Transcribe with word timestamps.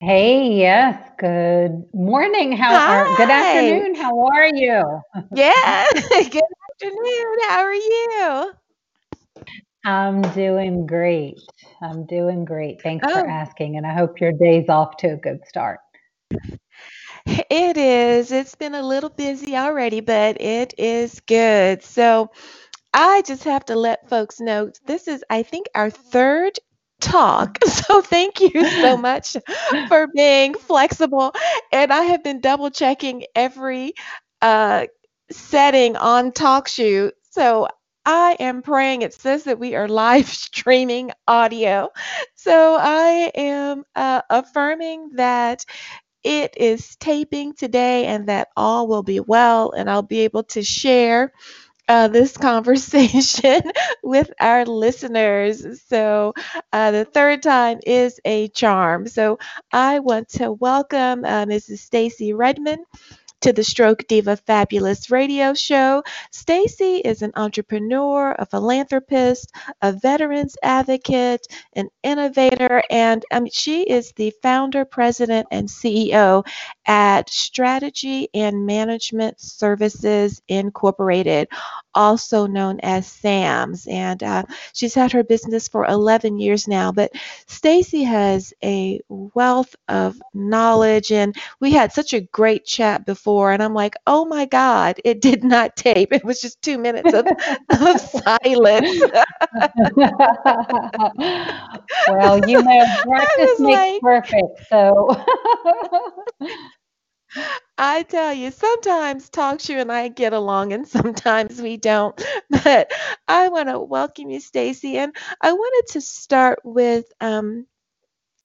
Hey, 0.00 0.52
yes. 0.56 1.10
Good 1.18 1.82
morning. 1.92 2.52
How 2.52 2.72
are 2.72 3.16
good 3.16 3.28
afternoon. 3.28 3.96
How 3.96 4.26
are 4.26 4.46
you? 4.46 5.00
Yeah. 5.34 5.86
good 5.92 6.42
afternoon. 6.72 7.36
How 7.48 7.64
are 7.64 7.74
you? 7.74 8.52
I'm 9.84 10.22
doing 10.22 10.86
great. 10.86 11.40
I'm 11.82 12.06
doing 12.06 12.44
great. 12.44 12.80
Thanks 12.80 13.08
oh. 13.08 13.12
for 13.12 13.28
asking. 13.28 13.76
And 13.76 13.84
I 13.84 13.92
hope 13.92 14.20
your 14.20 14.30
day's 14.30 14.68
off 14.68 14.96
to 14.98 15.14
a 15.14 15.16
good 15.16 15.40
start. 15.48 15.80
It 17.26 17.76
is. 17.76 18.30
It's 18.30 18.54
been 18.54 18.76
a 18.76 18.82
little 18.82 19.10
busy 19.10 19.56
already, 19.56 20.00
but 20.00 20.40
it 20.40 20.74
is 20.78 21.18
good. 21.26 21.82
So 21.82 22.30
I 22.94 23.22
just 23.26 23.42
have 23.42 23.64
to 23.64 23.74
let 23.74 24.08
folks 24.08 24.38
know 24.38 24.70
this 24.86 25.08
is, 25.08 25.24
I 25.28 25.42
think, 25.42 25.66
our 25.74 25.90
third 25.90 26.52
talk. 27.00 27.58
So 27.66 28.02
thank 28.02 28.40
you 28.40 28.64
so 28.66 28.96
much 28.98 29.36
for 29.86 30.06
being 30.14 30.54
flexible. 30.54 31.34
And 31.72 31.92
I 31.92 32.02
have 32.04 32.22
been 32.24 32.40
double 32.40 32.70
checking 32.70 33.24
every 33.34 33.94
uh, 34.42 34.86
setting 35.30 35.96
on 35.96 36.32
TalkShoe. 36.32 37.12
So 37.30 37.68
I 38.04 38.36
am 38.40 38.62
praying. 38.62 39.02
It 39.02 39.14
says 39.14 39.44
that 39.44 39.58
we 39.58 39.74
are 39.74 39.88
live 39.88 40.26
streaming 40.28 41.10
audio. 41.26 41.90
So 42.34 42.76
I 42.78 43.30
am 43.34 43.84
uh, 43.94 44.22
affirming 44.30 45.10
that 45.14 45.64
it 46.24 46.54
is 46.56 46.96
taping 46.96 47.54
today 47.54 48.06
and 48.06 48.28
that 48.28 48.48
all 48.56 48.88
will 48.88 49.02
be 49.02 49.20
well, 49.20 49.72
and 49.72 49.88
I'll 49.90 50.02
be 50.02 50.20
able 50.20 50.44
to 50.44 50.62
share. 50.62 51.32
Uh, 51.88 52.06
this 52.06 52.36
conversation 52.36 53.62
with 54.02 54.30
our 54.40 54.66
listeners. 54.66 55.82
So, 55.88 56.34
uh, 56.70 56.90
the 56.90 57.06
third 57.06 57.42
time 57.42 57.80
is 57.86 58.20
a 58.26 58.48
charm. 58.48 59.08
So, 59.08 59.38
I 59.72 60.00
want 60.00 60.28
to 60.40 60.52
welcome 60.52 61.24
uh, 61.24 61.46
Mrs. 61.46 61.88
Staci 61.88 62.34
Redmon 62.34 62.76
to 63.40 63.52
the 63.52 63.64
Stroke 63.64 64.06
Diva 64.08 64.36
Fabulous 64.36 65.10
radio 65.10 65.54
show. 65.54 66.02
Staci 66.32 67.00
is 67.04 67.22
an 67.22 67.32
entrepreneur, 67.36 68.34
a 68.38 68.46
philanthropist, 68.46 69.52
a 69.82 69.92
veterans 69.92 70.56
advocate, 70.62 71.46
an 71.74 71.88
innovator, 72.02 72.82
and 72.90 73.24
um, 73.30 73.46
she 73.50 73.82
is 73.82 74.12
the 74.12 74.32
founder, 74.42 74.84
president, 74.84 75.46
and 75.50 75.68
CEO 75.68 76.46
at 76.86 77.30
Strategy 77.30 78.28
and 78.34 78.66
Management 78.66 79.40
Services 79.40 80.42
Incorporated, 80.48 81.48
also 81.98 82.46
known 82.46 82.80
as 82.82 83.06
SAMS. 83.06 83.86
And 83.88 84.22
uh, 84.22 84.44
she's 84.72 84.94
had 84.94 85.12
her 85.12 85.24
business 85.24 85.68
for 85.68 85.84
11 85.84 86.38
years 86.38 86.68
now. 86.68 86.92
But 86.92 87.12
Staci 87.46 88.06
has 88.06 88.54
a 88.64 89.00
wealth 89.08 89.74
of 89.88 90.16
knowledge, 90.34 91.12
and 91.12 91.36
we 91.60 91.72
had 91.72 91.92
such 91.92 92.12
a 92.14 92.20
great 92.20 92.64
chat 92.64 93.04
before 93.06 93.52
and 93.52 93.62
I'm 93.62 93.74
like, 93.74 93.94
oh 94.06 94.24
my 94.24 94.46
God, 94.46 95.00
it 95.04 95.20
did 95.28 95.44
not 95.44 95.76
tape. 95.76 96.12
It 96.12 96.24
was 96.24 96.40
just 96.40 96.62
two 96.62 96.78
minutes 96.78 97.12
of, 97.12 97.26
of 97.70 98.00
silence. 98.00 99.02
well, 102.06 102.38
you 102.48 102.62
know, 102.62 102.84
practice 103.02 103.58
makes 103.58 103.90
like, 104.00 104.00
perfect. 104.00 104.66
So 104.68 105.08
I 107.78 108.02
tell 108.02 108.32
you, 108.32 108.50
sometimes 108.50 109.30
TalkShoe 109.30 109.80
and 109.80 109.92
I 109.92 110.08
get 110.08 110.32
along 110.32 110.72
and 110.72 110.86
sometimes 110.88 111.60
we 111.60 111.76
don't. 111.76 112.20
But 112.50 112.92
I 113.28 113.48
want 113.48 113.68
to 113.68 113.78
welcome 113.80 114.30
you, 114.30 114.40
Staci. 114.40 114.94
And 114.94 115.14
I 115.40 115.52
wanted 115.52 115.92
to 115.92 116.00
start 116.00 116.60
with 116.64 117.04
um, 117.20 117.66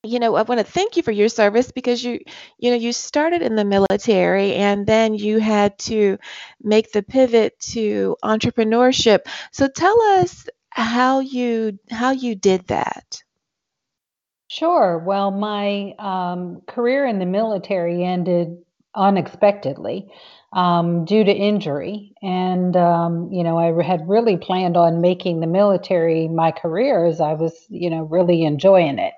you 0.03 0.19
know, 0.19 0.35
I 0.35 0.41
want 0.43 0.59
to 0.59 0.65
thank 0.65 0.97
you 0.97 1.03
for 1.03 1.11
your 1.11 1.29
service 1.29 1.71
because 1.71 2.03
you, 2.03 2.19
you 2.57 2.71
know, 2.71 2.75
you 2.75 2.91
started 2.91 3.41
in 3.41 3.55
the 3.55 3.65
military 3.65 4.53
and 4.55 4.85
then 4.85 5.15
you 5.15 5.39
had 5.39 5.77
to 5.79 6.17
make 6.61 6.91
the 6.91 7.03
pivot 7.03 7.57
to 7.71 8.17
entrepreneurship. 8.23 9.21
So 9.51 9.67
tell 9.67 10.01
us 10.01 10.47
how 10.69 11.19
you 11.21 11.79
how 11.89 12.11
you 12.11 12.35
did 12.35 12.67
that. 12.67 13.23
Sure. 14.47 14.99
Well, 14.99 15.31
my 15.31 15.95
um, 15.99 16.61
career 16.67 17.05
in 17.05 17.19
the 17.19 17.25
military 17.25 18.03
ended 18.03 18.63
unexpectedly 18.95 20.07
um, 20.53 21.05
due 21.05 21.23
to 21.23 21.31
injury, 21.31 22.13
and 22.21 22.75
um, 22.75 23.29
you 23.31 23.43
know, 23.43 23.57
I 23.57 23.83
had 23.83 24.07
really 24.07 24.37
planned 24.37 24.77
on 24.77 25.01
making 25.01 25.39
the 25.39 25.47
military 25.47 26.27
my 26.27 26.51
career 26.51 27.05
as 27.05 27.19
I 27.19 27.33
was, 27.33 27.53
you 27.69 27.89
know, 27.89 28.03
really 28.03 28.43
enjoying 28.43 28.99
it. 28.99 29.13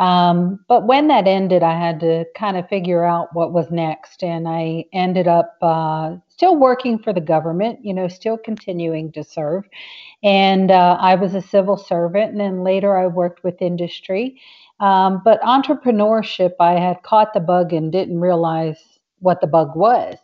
Um, 0.00 0.60
but 0.66 0.86
when 0.86 1.08
that 1.08 1.28
ended, 1.28 1.62
I 1.62 1.78
had 1.78 2.00
to 2.00 2.24
kind 2.34 2.56
of 2.56 2.66
figure 2.70 3.04
out 3.04 3.34
what 3.34 3.52
was 3.52 3.70
next. 3.70 4.22
And 4.22 4.48
I 4.48 4.86
ended 4.94 5.28
up 5.28 5.58
uh, 5.60 6.16
still 6.28 6.56
working 6.56 6.98
for 6.98 7.12
the 7.12 7.20
government, 7.20 7.84
you 7.84 7.92
know, 7.92 8.08
still 8.08 8.38
continuing 8.38 9.12
to 9.12 9.22
serve. 9.22 9.68
And 10.22 10.70
uh, 10.70 10.96
I 10.98 11.16
was 11.16 11.34
a 11.34 11.42
civil 11.42 11.76
servant. 11.76 12.30
And 12.32 12.40
then 12.40 12.64
later 12.64 12.96
I 12.96 13.08
worked 13.08 13.44
with 13.44 13.60
industry. 13.60 14.40
Um, 14.80 15.20
but 15.22 15.42
entrepreneurship, 15.42 16.54
I 16.58 16.80
had 16.80 17.02
caught 17.02 17.34
the 17.34 17.40
bug 17.40 17.74
and 17.74 17.92
didn't 17.92 18.20
realize 18.20 18.89
what 19.20 19.40
the 19.40 19.46
bug 19.46 19.76
was 19.76 20.16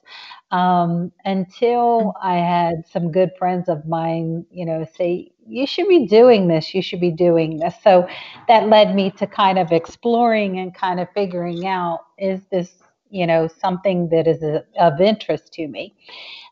um, 0.50 1.12
until 1.24 2.14
I 2.22 2.36
had 2.36 2.86
some 2.90 3.10
good 3.12 3.30
friends 3.38 3.68
of 3.68 3.86
mine, 3.86 4.46
you 4.50 4.64
know, 4.64 4.86
say, 4.96 5.32
you 5.46 5.66
should 5.66 5.88
be 5.88 6.06
doing 6.06 6.48
this, 6.48 6.74
you 6.74 6.82
should 6.82 7.00
be 7.00 7.10
doing 7.10 7.58
this. 7.58 7.74
So 7.82 8.08
that 8.48 8.68
led 8.68 8.94
me 8.94 9.10
to 9.12 9.26
kind 9.26 9.58
of 9.58 9.72
exploring 9.72 10.58
and 10.58 10.74
kind 10.74 11.00
of 11.00 11.08
figuring 11.14 11.66
out 11.66 12.00
is 12.18 12.40
this, 12.50 12.70
you 13.10 13.26
know, 13.26 13.48
something 13.60 14.08
that 14.10 14.26
is 14.26 14.42
a, 14.42 14.64
of 14.78 15.00
interest 15.00 15.52
to 15.54 15.68
me. 15.68 15.94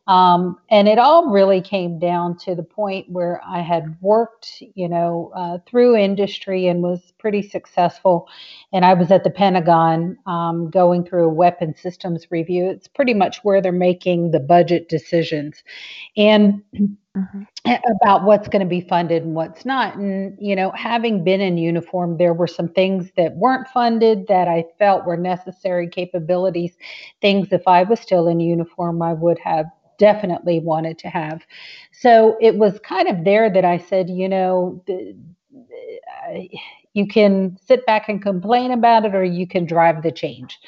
Um, 0.07 0.59
and 0.71 0.87
it 0.87 0.99
all 0.99 1.31
really 1.31 1.63
came 1.63 1.99
down 1.99 2.37
to 2.39 2.55
the 2.55 2.63
point 2.63 3.09
where 3.09 3.41
I 3.47 3.61
had 3.61 3.97
worked, 4.03 4.63
you 4.75 4.87
know, 4.89 5.33
uh, 5.35 5.59
through 5.67 5.97
industry 5.97 6.67
and 6.67 6.83
was 6.83 7.13
pretty 7.19 7.41
successful. 7.41 8.29
And 8.73 8.85
I 8.85 8.93
was 8.93 9.11
at 9.11 9.25
the 9.25 9.31
Pentagon 9.31 10.19
um, 10.27 10.69
going 10.69 11.05
through 11.05 11.25
a 11.25 11.33
weapon 11.33 11.75
systems 11.75 12.27
review. 12.31 12.69
It's 12.69 12.87
pretty 12.87 13.15
much 13.15 13.39
where 13.45 13.63
they're 13.63 13.73
making 13.73 14.33
the 14.33 14.41
budget 14.41 14.91
decisions 14.91 15.63
and 16.19 16.63
mm-hmm. 16.75 17.73
about 18.03 18.25
what's 18.25 18.49
going 18.49 18.61
to 18.61 18.69
be 18.69 18.83
funded 18.83 19.23
and 19.23 19.35
what's 19.35 19.65
not. 19.65 19.97
And, 19.97 20.37
you 20.39 20.55
know, 20.55 20.71
having 20.73 21.25
been 21.25 21.41
in 21.41 21.57
uniform, 21.57 22.19
there 22.19 22.35
were 22.35 22.47
some 22.47 22.69
things 22.69 23.11
that 23.17 23.37
weren't 23.37 23.69
funded 23.69 24.27
that 24.29 24.49
I 24.49 24.65
felt 24.79 25.07
were 25.07 25.17
necessary 25.17 25.89
capabilities, 25.89 26.77
things 27.23 27.49
if 27.53 27.67
I 27.67 27.85
was 27.85 28.01
still 28.01 28.29
in 28.29 28.39
uniform, 28.41 29.01
I 29.01 29.15
would 29.15 29.39
have 29.39 29.65
definitely 29.99 30.61
wanted 30.61 30.99
to 30.99 31.09
have. 31.09 31.43
So 31.93 32.37
it 32.41 32.57
was 32.57 32.79
kind 32.81 33.09
of 33.09 33.25
there 33.25 33.51
that 33.51 33.65
I 33.65 33.79
said, 33.79 34.11
you 34.11 34.29
know, 34.29 34.83
the, 34.87 35.17
you 36.95 37.07
can 37.07 37.59
sit 37.65 37.85
back 37.87 38.09
and 38.09 38.23
complain 38.23 38.71
about 38.71 39.05
it 39.05 39.15
or 39.15 39.25
you 39.25 39.47
can 39.47 39.67
drive 39.67 40.03
the 40.03 40.13
change. 40.13 40.59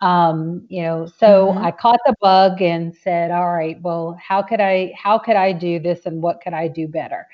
Um, 0.00 0.66
you 0.68 0.82
know, 0.82 1.06
so 1.06 1.46
mm-hmm. 1.46 1.58
I 1.58 1.70
caught 1.70 2.00
the 2.04 2.16
bug 2.20 2.60
and 2.60 2.92
said, 2.92 3.30
all 3.30 3.52
right, 3.52 3.80
well, 3.82 4.18
how 4.20 4.42
could 4.42 4.60
I 4.60 4.92
how 4.96 5.16
could 5.16 5.36
I 5.36 5.52
do 5.52 5.78
this 5.78 6.06
and 6.06 6.20
what 6.20 6.40
could 6.40 6.54
I 6.54 6.66
do 6.66 6.88
better? 6.88 7.28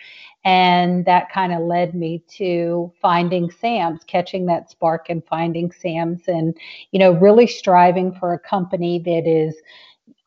And 0.44 1.04
that 1.06 1.32
kind 1.32 1.54
of 1.54 1.60
led 1.60 1.94
me 1.94 2.22
to 2.36 2.92
finding 3.00 3.50
Sam's, 3.50 4.04
catching 4.04 4.44
that 4.46 4.70
spark 4.70 5.08
and 5.08 5.24
finding 5.24 5.72
Sam's 5.72 6.28
and, 6.28 6.54
you 6.90 6.98
know, 6.98 7.12
really 7.12 7.46
striving 7.46 8.14
for 8.14 8.34
a 8.34 8.38
company 8.38 8.98
that 8.98 9.26
is 9.26 9.56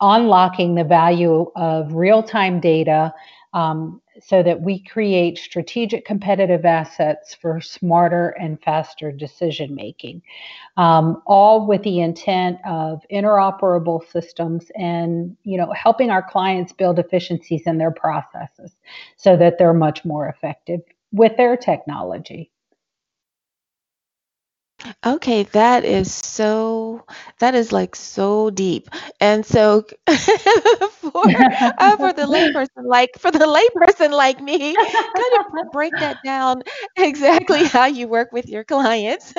unlocking 0.02 0.74
the 0.74 0.84
value 0.84 1.50
of 1.56 1.94
real 1.94 2.22
time 2.22 2.60
data 2.60 3.14
um, 3.54 4.02
so 4.20 4.42
that 4.42 4.60
we 4.60 4.78
create 4.78 5.38
strategic 5.38 6.04
competitive 6.04 6.64
assets 6.64 7.34
for 7.34 7.60
smarter 7.60 8.30
and 8.30 8.60
faster 8.62 9.10
decision 9.10 9.74
making, 9.74 10.20
um, 10.76 11.22
all 11.26 11.66
with 11.66 11.82
the 11.82 12.00
intent 12.00 12.58
of 12.66 13.02
interoperable 13.10 14.00
systems 14.10 14.70
and 14.76 15.36
you 15.44 15.56
know 15.56 15.72
helping 15.72 16.10
our 16.10 16.22
clients 16.22 16.72
build 16.72 16.98
efficiencies 16.98 17.62
in 17.66 17.78
their 17.78 17.90
processes 17.90 18.72
so 19.16 19.36
that 19.36 19.58
they're 19.58 19.72
much 19.72 20.04
more 20.04 20.28
effective 20.28 20.80
with 21.12 21.36
their 21.36 21.56
technology. 21.56 22.51
Okay, 25.04 25.44
that 25.44 25.84
is 25.84 26.12
so 26.12 27.04
that 27.38 27.54
is 27.54 27.72
like 27.72 27.94
so 27.94 28.50
deep. 28.50 28.88
And 29.20 29.44
so 29.44 29.82
for 30.08 31.24
uh, 31.78 31.96
for 31.98 32.12
the 32.12 32.22
layperson 32.26 32.84
like 32.84 33.10
for 33.18 33.30
the 33.30 33.38
layperson 33.40 34.10
like 34.10 34.40
me, 34.40 34.76
kind 34.76 35.34
of 35.40 35.70
break 35.72 35.98
that 35.98 36.22
down 36.22 36.62
exactly 36.96 37.64
how 37.66 37.86
you 37.86 38.08
work 38.08 38.32
with 38.32 38.48
your 38.48 38.64
clients. 38.64 39.32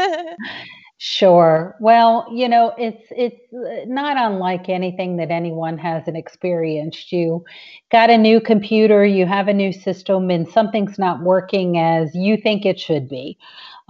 Sure. 0.97 1.75
Well, 1.81 2.27
you 2.31 2.47
know, 2.47 2.73
it's 2.77 3.03
it's 3.11 3.53
uh, 3.53 3.85
not 3.87 4.15
unlike 4.17 4.69
anything 4.69 5.17
that 5.17 5.31
anyone 5.31 5.77
hasn't 5.77 6.15
experienced. 6.15 7.11
You 7.11 7.43
got 7.91 8.09
a 8.09 8.17
new 8.17 8.39
computer, 8.39 9.05
you 9.05 9.25
have 9.25 9.47
a 9.47 9.53
new 9.53 9.73
system, 9.73 10.29
and 10.29 10.47
something's 10.47 10.97
not 10.97 11.21
working 11.21 11.77
as 11.77 12.15
you 12.15 12.37
think 12.37 12.65
it 12.65 12.79
should 12.79 13.09
be. 13.09 13.37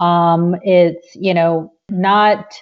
Um, 0.00 0.56
it's, 0.62 1.14
you 1.14 1.34
know, 1.34 1.72
not, 1.90 2.54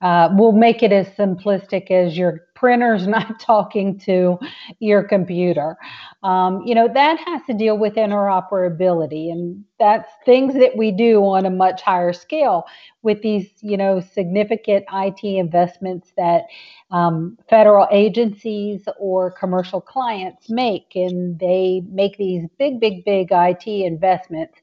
uh, 0.00 0.30
we'll 0.32 0.52
make 0.52 0.82
it 0.82 0.92
as 0.92 1.08
simplistic 1.08 1.90
as 1.90 2.16
your 2.16 2.47
printer's 2.58 3.06
not 3.16 3.40
talking 3.40 3.98
to 4.00 4.38
your 4.80 5.02
computer. 5.02 5.76
Um, 6.22 6.62
you 6.66 6.74
know, 6.74 6.88
that 6.92 7.18
has 7.20 7.42
to 7.46 7.54
deal 7.54 7.78
with 7.78 7.94
interoperability, 7.94 9.30
and 9.30 9.64
that's 9.78 10.10
things 10.24 10.54
that 10.54 10.76
we 10.76 10.90
do 10.90 11.20
on 11.20 11.46
a 11.46 11.50
much 11.50 11.82
higher 11.82 12.12
scale 12.12 12.64
with 13.02 13.22
these, 13.22 13.48
you 13.60 13.76
know, 13.76 14.00
significant 14.00 14.84
IT 14.92 15.22
investments 15.22 16.12
that 16.16 16.42
um, 16.90 17.38
federal 17.48 17.86
agencies 17.92 18.88
or 18.98 19.30
commercial 19.30 19.80
clients 19.80 20.50
make. 20.50 20.92
And 20.94 21.38
they 21.38 21.82
make 21.88 22.16
these 22.16 22.44
big, 22.58 22.80
big, 22.80 23.04
big 23.04 23.28
IT 23.30 23.66
investments, 23.66 24.58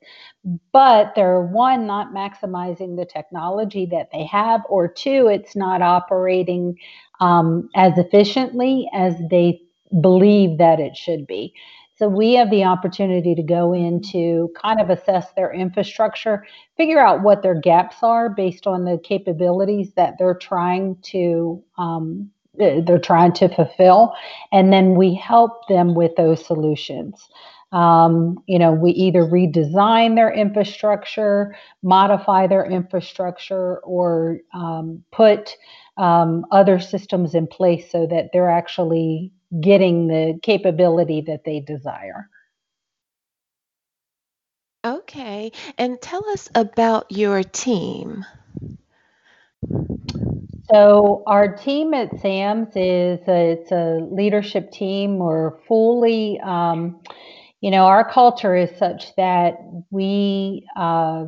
but 0.74 1.14
they're 1.16 1.42
one, 1.42 1.88
not 1.88 2.14
maximizing 2.14 2.98
the 2.98 3.06
technology 3.06 3.86
that 3.88 4.10
they 4.12 4.26
have, 4.26 4.62
or 4.70 4.88
two, 4.88 5.28
it's 5.28 5.56
not 5.56 5.82
operating 5.82 6.78
um, 7.20 7.70
as 7.76 7.98
efficiently 7.98 8.90
as 8.94 9.16
they 9.30 9.62
believe 10.02 10.58
that 10.58 10.80
it 10.80 10.96
should 10.96 11.26
be. 11.28 11.54
So 11.98 12.10
we 12.10 12.34
have 12.34 12.50
the 12.50 12.66
opportunity 12.66 13.36
to 13.36 13.44
go 13.44 13.72
into 13.72 14.52
kind 14.62 14.82
of 14.82 14.90
assess 14.90 15.32
their 15.32 15.54
infrastructure, 15.54 16.46
figure 16.76 17.00
out 17.00 17.24
what 17.24 17.42
their 17.42 17.58
gaps 17.58 17.98
are 18.04 18.30
based 18.30 18.68
on 18.68 18.84
the 18.84 19.00
capabilities 19.02 19.92
that 19.96 20.16
they're 20.20 20.36
trying 20.36 20.98
to 21.04 21.64
um, 21.78 22.30
they're 22.58 23.00
trying 23.00 23.34
to 23.34 23.54
fulfill, 23.54 24.14
and 24.52 24.72
then 24.72 24.96
we 24.96 25.14
help 25.14 25.68
them 25.68 25.94
with 25.94 26.16
those 26.16 26.46
solutions. 26.46 27.28
Um, 27.74 28.42
you 28.48 28.58
know, 28.58 28.72
we 28.72 28.92
either 28.92 29.24
redesign 29.24 30.16
their 30.16 30.34
infrastructure, 30.34 31.54
modify 31.84 32.48
their 32.48 32.64
infrastructure, 32.64 33.80
or 33.80 34.40
um, 34.54 35.04
put 35.12 35.58
um, 35.98 36.46
other 36.52 36.80
systems 36.80 37.36
in 37.36 37.48
place 37.48 37.92
so 37.92 38.06
that 38.08 38.30
they're 38.34 38.50
actually 38.50 39.32
getting 39.62 40.08
the 40.08 40.40
capability 40.44 41.22
that 41.22 41.44
they 41.46 41.60
desire. 41.60 42.30
Okay, 44.86 45.52
and 45.78 46.00
tell 46.00 46.28
us 46.30 46.50
about 46.54 47.12
your 47.12 47.42
team. 47.42 48.24
So 50.72 51.24
our 51.28 51.56
team 51.56 51.94
at 51.94 52.20
SAMS 52.20 52.70
is 52.76 53.20
a, 53.28 53.52
it's 53.52 53.72
a 53.72 54.00
leadership 54.12 54.72
team. 54.72 55.18
We're 55.18 55.60
fully, 55.68 56.40
um, 56.40 57.02
you 57.62 57.72
know, 57.72 57.86
our 57.86 58.10
culture 58.10 58.56
is 58.56 58.70
such 58.78 59.16
that 59.16 59.58
we 59.92 60.68
uh, 60.76 61.26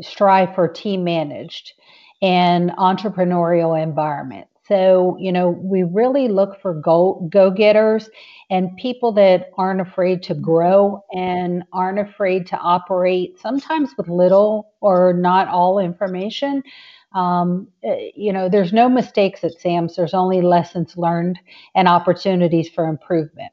strive 0.00 0.54
for 0.54 0.68
team 0.68 1.04
managed 1.04 1.72
and 2.22 2.70
entrepreneurial 2.72 3.80
environment. 3.80 4.46
So, 4.70 5.16
you 5.18 5.32
know, 5.32 5.50
we 5.50 5.82
really 5.82 6.28
look 6.28 6.60
for 6.62 6.74
go 6.74 7.26
go 7.28 7.50
getters 7.50 8.08
and 8.50 8.76
people 8.76 9.10
that 9.12 9.50
aren't 9.58 9.80
afraid 9.80 10.22
to 10.24 10.34
grow 10.34 11.04
and 11.12 11.64
aren't 11.72 11.98
afraid 11.98 12.46
to 12.48 12.56
operate 12.58 13.40
sometimes 13.40 13.90
with 13.96 14.08
little 14.08 14.72
or 14.80 15.12
not 15.12 15.48
all 15.48 15.80
information. 15.80 16.62
Um, 17.16 17.66
eh, 17.82 18.10
you 18.14 18.32
know, 18.32 18.48
there's 18.48 18.72
no 18.72 18.88
mistakes 18.88 19.42
at 19.42 19.54
SAMS, 19.54 19.96
there's 19.96 20.14
only 20.14 20.40
lessons 20.40 20.96
learned 20.96 21.40
and 21.74 21.88
opportunities 21.88 22.68
for 22.68 22.86
improvement. 22.86 23.52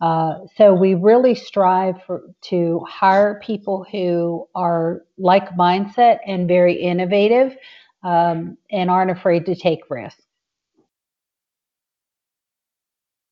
Uh, 0.00 0.40
so 0.56 0.74
we 0.74 0.94
really 0.94 1.34
strive 1.34 2.02
for, 2.06 2.22
to 2.42 2.80
hire 2.88 3.40
people 3.42 3.86
who 3.90 4.46
are 4.54 5.02
like 5.18 5.50
mindset 5.50 6.18
and 6.26 6.48
very 6.48 6.74
innovative 6.74 7.56
um, 8.06 8.56
and 8.70 8.90
aren't 8.90 9.10
afraid 9.10 9.46
to 9.46 9.56
take 9.56 9.90
risks. 9.90 10.22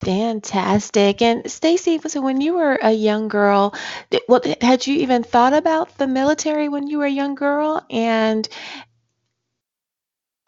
Fantastic. 0.05 1.23
And 1.23 1.45
Staci, 1.45 1.99
so 2.11 2.21
when 2.21 2.41
you 2.41 2.55
were 2.55 2.79
a 2.83 2.93
young 2.93 3.29
girl, 3.29 3.75
well, 4.29 4.41
had 4.61 4.87
you 4.87 4.95
even 4.97 5.23
thought 5.25 5.55
about 5.55 5.97
the 5.99 6.07
military 6.07 6.69
when 6.69 6.87
you 6.87 6.99
were 6.99 7.07
a 7.07 7.11
young 7.11 7.35
girl? 7.35 7.85
And 7.91 8.47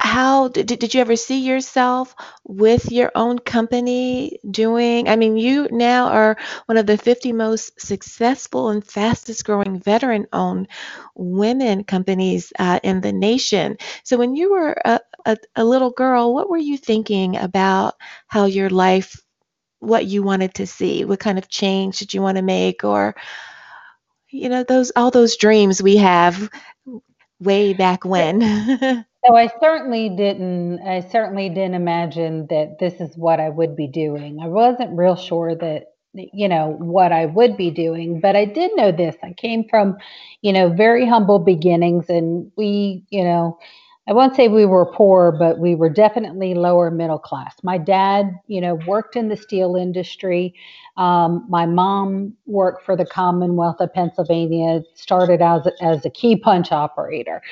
how 0.07 0.49
did, 0.49 0.67
did 0.67 0.95
you 0.95 1.01
ever 1.01 1.17
see 1.17 1.41
yourself 1.41 2.15
with 2.45 2.93
your 2.93 3.13
own 3.15 3.39
company 3.39 4.39
doing? 4.51 5.09
I 5.09 5.17
mean, 5.17 5.37
you 5.37 5.69
now 5.71 6.09
are 6.09 6.37
one 6.67 6.79
of 6.79 6.87
the 6.87 6.99
50 6.99 7.33
most 7.33 7.81
successful 7.81 8.71
and 8.71 8.85
fastest 8.87 9.45
growing 9.45 9.81
veteran 9.81 10.27
owned 10.33 10.69
women 11.15 11.85
companies 11.85 12.53
uh, 12.59 12.81
in 12.83 13.01
the 13.01 13.13
nation. 13.13 13.79
So, 14.05 14.17
when 14.19 14.37
you 14.37 14.53
were 14.53 14.77
a, 14.85 15.01
a, 15.27 15.37
a 15.57 15.65
little 15.65 15.91
girl, 15.91 16.35
what 16.35 16.51
were 16.51 16.57
you 16.59 16.79
thinking 16.79 17.37
about 17.37 17.95
how 18.29 18.47
your 18.47 18.71
life, 18.71 19.21
what 19.81 20.07
you 20.07 20.23
wanted 20.23 20.55
to 20.55 20.67
see? 20.67 21.05
What 21.05 21.21
kind 21.21 21.39
of 21.39 21.49
change 21.49 21.99
did 22.01 22.15
you 22.15 22.23
want 22.23 22.37
to 22.39 22.43
make? 22.43 22.85
Or, 22.85 23.17
you 24.31 24.49
know, 24.49 24.63
those 24.63 24.93
all 24.97 25.11
those 25.11 25.37
dreams 25.37 25.83
we 25.83 25.97
have 25.99 26.51
way 27.41 27.75
back 27.75 28.05
when. 28.05 29.05
So 29.27 29.35
I 29.35 29.49
certainly 29.61 30.09
didn't 30.09 30.81
I 30.87 31.01
certainly 31.01 31.49
didn't 31.49 31.75
imagine 31.75 32.47
that 32.49 32.79
this 32.79 33.01
is 33.01 33.17
what 33.17 33.41
I 33.41 33.49
would 33.49 33.75
be 33.75 33.89
doing. 33.89 34.39
I 34.41 34.47
wasn't 34.47 34.97
real 34.97 35.17
sure 35.17 35.55
that 35.57 35.85
you 36.15 36.49
know 36.49 36.77
what 36.79 37.13
I 37.13 37.27
would 37.27 37.57
be 37.57 37.71
doing, 37.71 38.21
but 38.21 38.37
I 38.37 38.45
did 38.45 38.71
know 38.77 38.93
this. 38.93 39.17
I 39.23 39.33
came 39.33 39.65
from, 39.69 39.97
you 40.43 40.53
know, 40.53 40.69
very 40.71 41.07
humble 41.07 41.39
beginnings 41.41 42.09
and 42.09 42.51
we, 42.57 43.05
you 43.11 43.25
know, 43.25 43.59
I 44.09 44.13
won't 44.13 44.37
say 44.37 44.47
we 44.47 44.65
were 44.65 44.87
poor, 44.93 45.33
but 45.33 45.59
we 45.59 45.75
were 45.75 45.91
definitely 45.91 46.55
lower 46.55 46.93
middle 46.93 47.19
class. 47.19 47.57
My 47.65 47.77
dad, 47.77 48.31
you 48.47 48.61
know, 48.61 48.77
worked 48.87 49.17
in 49.17 49.29
the 49.29 49.37
steel 49.37 49.75
industry. 49.75 50.55
Um, 50.97 51.45
my 51.49 51.67
mom 51.67 52.35
worked 52.47 52.85
for 52.87 52.97
the 52.97 53.05
Commonwealth 53.05 53.81
of 53.81 53.93
Pennsylvania, 53.93 54.83
started 54.95 55.43
as, 55.43 55.67
as 55.83 56.07
a 56.07 56.11
key 56.11 56.37
punch 56.37 56.71
operator. 56.71 57.43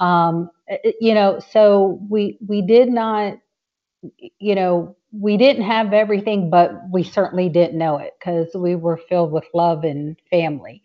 Um, 0.00 0.50
eh, 0.68 0.78
eh, 0.84 0.92
you 1.00 1.14
know, 1.14 1.40
so 1.40 2.00
we 2.10 2.38
we 2.48 2.62
did 2.62 2.90
not, 2.90 3.38
you 4.38 4.54
know, 4.54 4.96
we 5.12 5.36
didn't 5.36 5.62
have 5.64 5.92
everything, 5.92 6.50
but 6.50 6.72
we 6.92 7.02
certainly 7.02 7.48
didn't 7.48 7.78
know 7.78 7.98
it 7.98 8.14
because 8.18 8.48
we 8.54 8.76
were 8.76 8.96
filled 9.08 9.32
with 9.32 9.44
love 9.54 9.84
and 9.84 10.16
family. 10.30 10.82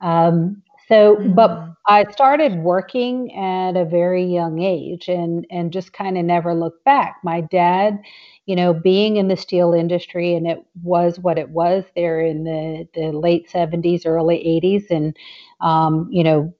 Um, 0.00 0.62
so, 0.88 1.22
but 1.24 1.50
Mhm. 1.50 1.76
I 1.88 2.04
started 2.12 2.58
working 2.58 3.34
at 3.36 3.76
a 3.76 3.84
very 3.84 4.24
young 4.24 4.60
age 4.62 5.08
and 5.08 5.46
and 5.50 5.72
just 5.72 5.92
kind 5.92 6.18
of 6.18 6.24
never 6.24 6.54
looked 6.54 6.84
back. 6.84 7.16
My 7.24 7.42
dad, 7.42 8.00
you 8.46 8.56
know, 8.56 8.74
being 8.74 9.16
in 9.16 9.28
the 9.28 9.36
steel 9.36 9.72
industry 9.74 10.34
and 10.34 10.46
it 10.46 10.64
was 10.82 11.18
what 11.20 11.38
it 11.38 11.50
was 11.50 11.84
there 11.96 12.20
in 12.20 12.44
the 12.44 12.88
the 12.94 13.12
late 13.12 13.50
70s, 13.50 14.06
early 14.06 14.38
80s 14.46 14.86
and 14.90 15.16
um, 15.60 16.08
you 16.10 16.24
know, 16.24 16.54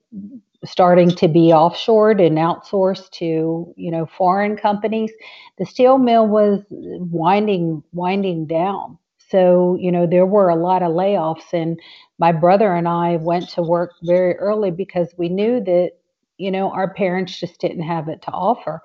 starting 0.65 1.09
to 1.09 1.27
be 1.27 1.51
offshored 1.51 2.25
and 2.25 2.37
outsourced 2.37 3.09
to 3.11 3.73
you 3.75 3.91
know 3.91 4.05
foreign 4.05 4.55
companies 4.55 5.11
the 5.57 5.65
steel 5.65 5.97
mill 5.97 6.27
was 6.27 6.61
winding 6.69 7.83
winding 7.93 8.45
down. 8.47 8.97
So 9.29 9.77
you 9.79 9.91
know 9.91 10.07
there 10.07 10.25
were 10.25 10.49
a 10.49 10.55
lot 10.55 10.83
of 10.83 10.91
layoffs 10.93 11.53
and 11.53 11.79
my 12.19 12.31
brother 12.31 12.73
and 12.73 12.87
i 12.87 13.17
went 13.17 13.49
to 13.49 13.61
work 13.61 13.91
very 14.03 14.35
early 14.35 14.71
because 14.71 15.13
we 15.17 15.29
knew 15.29 15.59
that 15.61 15.91
you 16.37 16.51
know 16.51 16.71
our 16.71 16.93
parents 16.93 17.39
just 17.39 17.59
didn't 17.59 17.83
have 17.83 18.07
it 18.07 18.21
to 18.23 18.31
offer. 18.31 18.81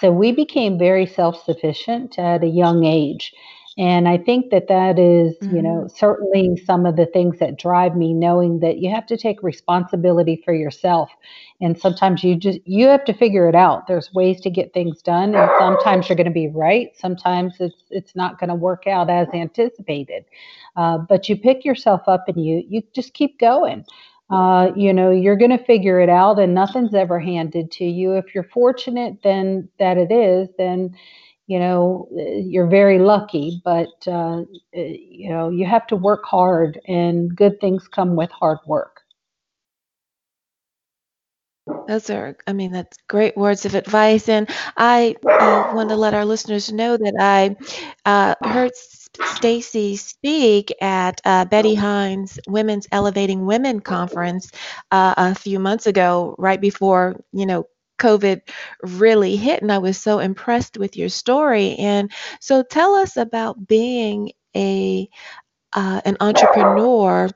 So 0.00 0.12
we 0.12 0.30
became 0.32 0.78
very 0.78 1.06
self-sufficient 1.06 2.18
at 2.18 2.44
a 2.44 2.48
young 2.48 2.84
age 2.84 3.32
and 3.78 4.08
I 4.08 4.18
think 4.18 4.50
that 4.50 4.68
that 4.68 4.98
is, 4.98 5.36
you 5.48 5.62
know, 5.62 5.86
Mhm. 5.86 5.90
certainly 5.90 6.56
some 6.66 6.86
of 6.86 6.96
the 6.96 7.06
things 7.06 7.38
that 7.38 7.58
drive 7.58 7.96
me 7.96 8.12
knowing 8.14 8.60
that 8.60 8.78
you 8.78 8.90
have 8.90 9.06
to 9.06 9.16
take 9.16 9.42
responsibility 9.42 10.42
for 10.44 10.54
yourself. 10.54 11.10
And 11.60 11.78
sometimes 11.78 12.24
you 12.24 12.36
just 12.36 12.60
you 12.66 12.88
have 12.88 13.04
to 13.06 13.14
figure 13.14 13.48
it 13.48 13.54
out. 13.54 13.86
There's 13.86 14.12
ways 14.14 14.40
to 14.42 14.50
get 14.50 14.74
things 14.74 15.02
done 15.02 15.34
and 15.34 15.50
sometimes 15.58 16.08
you're 16.08 16.16
going 16.16 16.26
to 16.26 16.32
be 16.32 16.48
right, 16.48 16.90
sometimes 16.96 17.56
it's 17.60 17.84
it's 17.90 18.16
not 18.16 18.38
going 18.40 18.48
to 18.50 18.56
work 18.56 18.86
out 18.88 19.10
as 19.10 19.28
anticipated. 19.34 20.24
Uh, 20.76 20.98
but 20.98 21.28
you 21.28 21.36
pick 21.36 21.64
yourself 21.64 22.02
up 22.08 22.24
and 22.28 22.44
you 22.44 22.64
you 22.68 22.82
just 22.94 23.14
keep 23.14 23.38
going. 23.38 23.84
Uh, 24.30 24.70
you 24.76 24.92
know, 24.92 25.10
you're 25.10 25.36
going 25.36 25.56
to 25.56 25.64
figure 25.64 26.00
it 26.00 26.10
out, 26.10 26.38
and 26.38 26.54
nothing's 26.54 26.94
ever 26.94 27.18
handed 27.18 27.70
to 27.72 27.84
you. 27.84 28.12
If 28.14 28.34
you're 28.34 28.44
fortunate, 28.44 29.22
then 29.22 29.68
that 29.78 29.96
it 29.98 30.12
is, 30.12 30.48
then 30.58 30.94
you 31.48 31.58
know 31.60 32.08
you're 32.14 32.68
very 32.68 33.00
lucky. 33.00 33.62
But 33.64 33.88
uh, 34.08 34.44
you 34.72 35.30
know, 35.30 35.50
you 35.50 35.66
have 35.66 35.86
to 35.88 35.96
work 35.96 36.24
hard, 36.26 36.80
and 36.88 37.36
good 37.36 37.60
things 37.60 37.88
come 37.88 38.16
with 38.16 38.30
hard 38.32 38.58
work. 38.66 39.02
Those 41.88 42.10
are, 42.10 42.36
I 42.46 42.52
mean, 42.52 42.72
that's 42.72 42.96
great 43.08 43.36
words 43.36 43.64
of 43.66 43.74
advice. 43.74 44.28
And 44.28 44.48
I 44.76 45.16
uh, 45.26 45.72
want 45.74 45.88
to 45.90 45.96
let 45.96 46.14
our 46.14 46.24
listeners 46.24 46.72
know 46.72 46.96
that 46.96 47.14
I 47.18 47.56
uh, 48.04 48.34
heard 48.46 48.72
Staci 49.18 49.98
speak 49.98 50.72
at 50.82 51.20
uh, 51.24 51.44
Betty 51.46 51.74
Hines 51.74 52.38
Women's 52.48 52.86
Elevating 52.92 53.46
Women 53.46 53.80
Conference 53.80 54.50
uh, 54.90 55.14
a 55.16 55.34
few 55.34 55.58
months 55.58 55.86
ago, 55.86 56.34
right 56.38 56.60
before, 56.60 57.20
you 57.32 57.46
know, 57.46 57.64
COVID 57.98 58.40
really 58.82 59.36
hit. 59.36 59.62
And 59.62 59.72
I 59.72 59.78
was 59.78 59.98
so 59.98 60.18
impressed 60.20 60.78
with 60.78 60.96
your 60.96 61.08
story. 61.08 61.76
And 61.76 62.10
so 62.40 62.62
tell 62.62 62.94
us 62.94 63.16
about 63.16 63.66
being 63.66 64.32
a 64.56 65.08
uh, 65.74 66.00
an 66.04 66.16
entrepreneur 66.20 67.28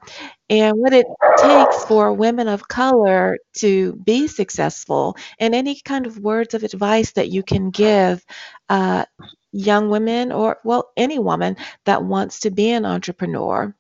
and 0.48 0.78
what 0.78 0.92
it 0.94 1.06
takes 1.38 1.84
for 1.84 2.12
women 2.12 2.48
of 2.48 2.68
color 2.68 3.38
to 3.54 3.94
be 4.04 4.26
successful, 4.26 5.16
and 5.38 5.54
any 5.54 5.80
kind 5.84 6.06
of 6.06 6.18
words 6.18 6.54
of 6.54 6.62
advice 6.62 7.12
that 7.12 7.30
you 7.30 7.42
can 7.42 7.70
give 7.70 8.24
uh, 8.68 9.04
young 9.52 9.90
women 9.90 10.32
or, 10.32 10.58
well, 10.64 10.90
any 10.96 11.18
woman 11.18 11.56
that 11.84 12.04
wants 12.04 12.40
to 12.40 12.50
be 12.50 12.70
an 12.70 12.86
entrepreneur. 12.86 13.74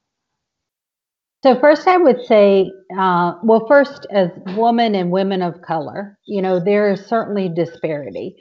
So 1.42 1.58
first, 1.60 1.88
I 1.88 1.96
would 1.98 2.24
say, 2.26 2.70
uh, 2.98 3.34
well, 3.42 3.66
first, 3.68 4.06
as 4.12 4.30
women 4.56 4.94
and 4.94 5.10
women 5.10 5.42
of 5.42 5.62
color, 5.62 6.18
you 6.26 6.42
know, 6.42 6.60
there 6.60 6.90
is 6.92 7.04
certainly 7.06 7.48
disparity. 7.48 8.36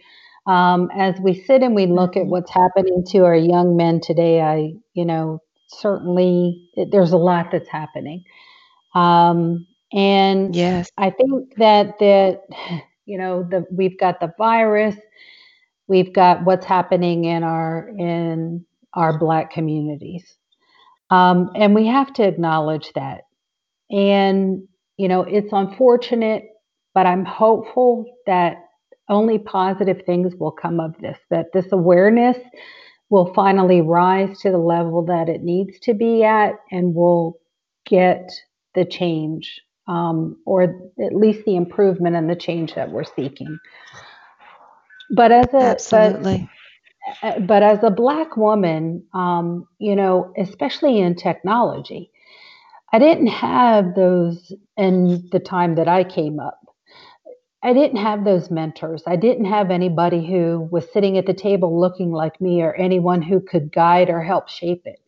Um, 0.48 0.90
as 0.96 1.16
we 1.22 1.34
sit 1.34 1.64
and 1.64 1.76
we 1.76 1.88
look 1.88 2.18
at 2.18 2.28
what's 2.28 2.52
happening 2.52 3.04
to 3.10 3.20
our 3.26 3.36
young 3.36 3.78
men 3.78 4.02
today, 4.02 4.42
I, 4.42 4.74
you 4.94 5.06
know, 5.06 5.42
certainly 5.68 6.70
it, 6.76 6.90
there's 6.92 7.12
a 7.14 7.18
lot 7.18 7.48
that's 7.52 7.70
happening. 7.70 8.24
Um, 8.96 9.68
and 9.94 10.56
yes, 10.56 10.90
I 10.98 11.12
think 11.12 11.56
that 11.58 12.00
that 12.00 12.42
you 13.06 13.18
know 13.18 13.44
the 13.44 13.66
we've 13.72 14.00
got 14.00 14.20
the 14.20 14.34
virus, 14.38 14.96
we've 15.88 16.14
got 16.14 16.46
what's 16.46 16.66
happening 16.66 17.26
in 17.26 17.44
our 17.44 17.90
in 17.98 18.66
our 18.94 19.18
black 19.20 19.52
communities, 19.52 20.38
um, 21.12 21.52
and 21.56 21.76
we 21.76 21.88
have 21.88 22.14
to 22.14 22.24
acknowledge 22.24 22.92
that. 22.96 23.22
And 23.90 24.68
you 24.98 25.08
know 25.08 25.22
it's 25.24 25.52
unfortunate, 25.52 26.46
but 26.94 27.06
I'm 27.06 27.26
hopeful 27.26 28.06
that 28.26 28.58
only 29.10 29.38
positive 29.38 30.02
things 30.06 30.34
will 30.36 30.52
come 30.52 30.80
of 30.80 30.98
this. 31.00 31.18
That 31.30 31.48
this 31.54 31.72
awareness 31.72 32.38
will 33.10 33.34
finally 33.34 33.82
rise 33.82 34.40
to 34.40 34.52
the 34.52 34.58
level 34.58 35.06
that 35.06 35.28
it 35.28 35.44
needs 35.44 35.80
to 35.82 35.94
be 35.94 36.24
at 36.24 36.54
and 36.72 36.96
will 36.96 37.40
get 37.86 38.32
the 38.74 38.86
change 38.86 39.62
um, 39.88 40.38
or 40.46 40.64
at 41.04 41.14
least 41.14 41.44
the 41.46 41.56
improvement 41.56 42.16
and 42.16 42.30
the 42.30 42.36
change 42.36 42.76
that 42.76 42.92
we're 42.92 43.04
seeking. 43.04 43.60
But 45.14 45.32
as 45.32 45.54
a 45.54 45.58
absolutely. 45.58 46.38
But, 46.38 46.61
but 47.42 47.64
as 47.64 47.84
a 47.84 47.92
black 47.92 48.38
woman, 48.38 49.04
um, 49.14 49.68
you 49.80 49.96
know, 49.96 50.34
especially 50.38 51.00
in 51.00 51.16
technology, 51.16 52.12
I 52.94 53.00
didn't 53.00 53.28
have 53.28 53.96
those 53.96 54.54
in 54.78 55.28
the 55.32 55.40
time 55.40 55.76
that 55.76 55.88
I 55.88 56.04
came 56.04 56.40
up. 56.40 56.60
I 57.64 57.74
didn't 57.74 57.98
have 57.98 58.24
those 58.24 58.50
mentors. 58.50 59.04
I 59.06 59.16
didn't 59.16 59.46
have 59.46 59.70
anybody 59.70 60.26
who 60.26 60.68
was 60.72 60.92
sitting 60.92 61.18
at 61.18 61.28
the 61.28 61.34
table 61.34 61.80
looking 61.80 62.12
like 62.12 62.42
me 62.42 62.62
or 62.62 62.74
anyone 62.74 63.22
who 63.22 63.40
could 63.40 63.72
guide 63.72 64.10
or 64.10 64.22
help 64.22 64.50
shape 64.50 64.82
it. 64.86 65.00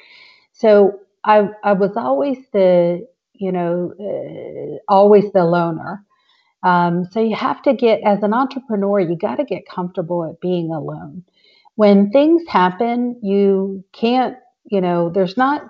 So 0.53 1.00
I, 1.24 1.50
I 1.63 1.74
was 1.74 1.91
always 1.98 2.38
the, 2.53 3.07
you 3.33 3.51
know, 3.51 3.93
uh, 4.00 4.77
always 4.91 5.31
the 5.33 5.43
loner. 5.43 6.05
Um, 6.63 7.05
so 7.12 7.19
you 7.19 7.36
have 7.36 7.62
to 7.63 7.74
get, 7.74 8.01
as 8.05 8.24
an 8.24 8.33
entrepreneur, 8.33 9.00
you 9.00 9.17
got 9.17 9.36
to 9.36 9.43
get 9.43 9.67
comfortable 9.67 10.24
at 10.24 10.39
being 10.39 10.72
alone. 10.72 11.24
When 11.75 12.12
things 12.12 12.44
happen, 12.48 13.20
you 13.22 13.84
can't, 13.94 14.38
you 14.65 14.80
know, 14.80 15.10
there's 15.10 15.38
not 15.38 15.63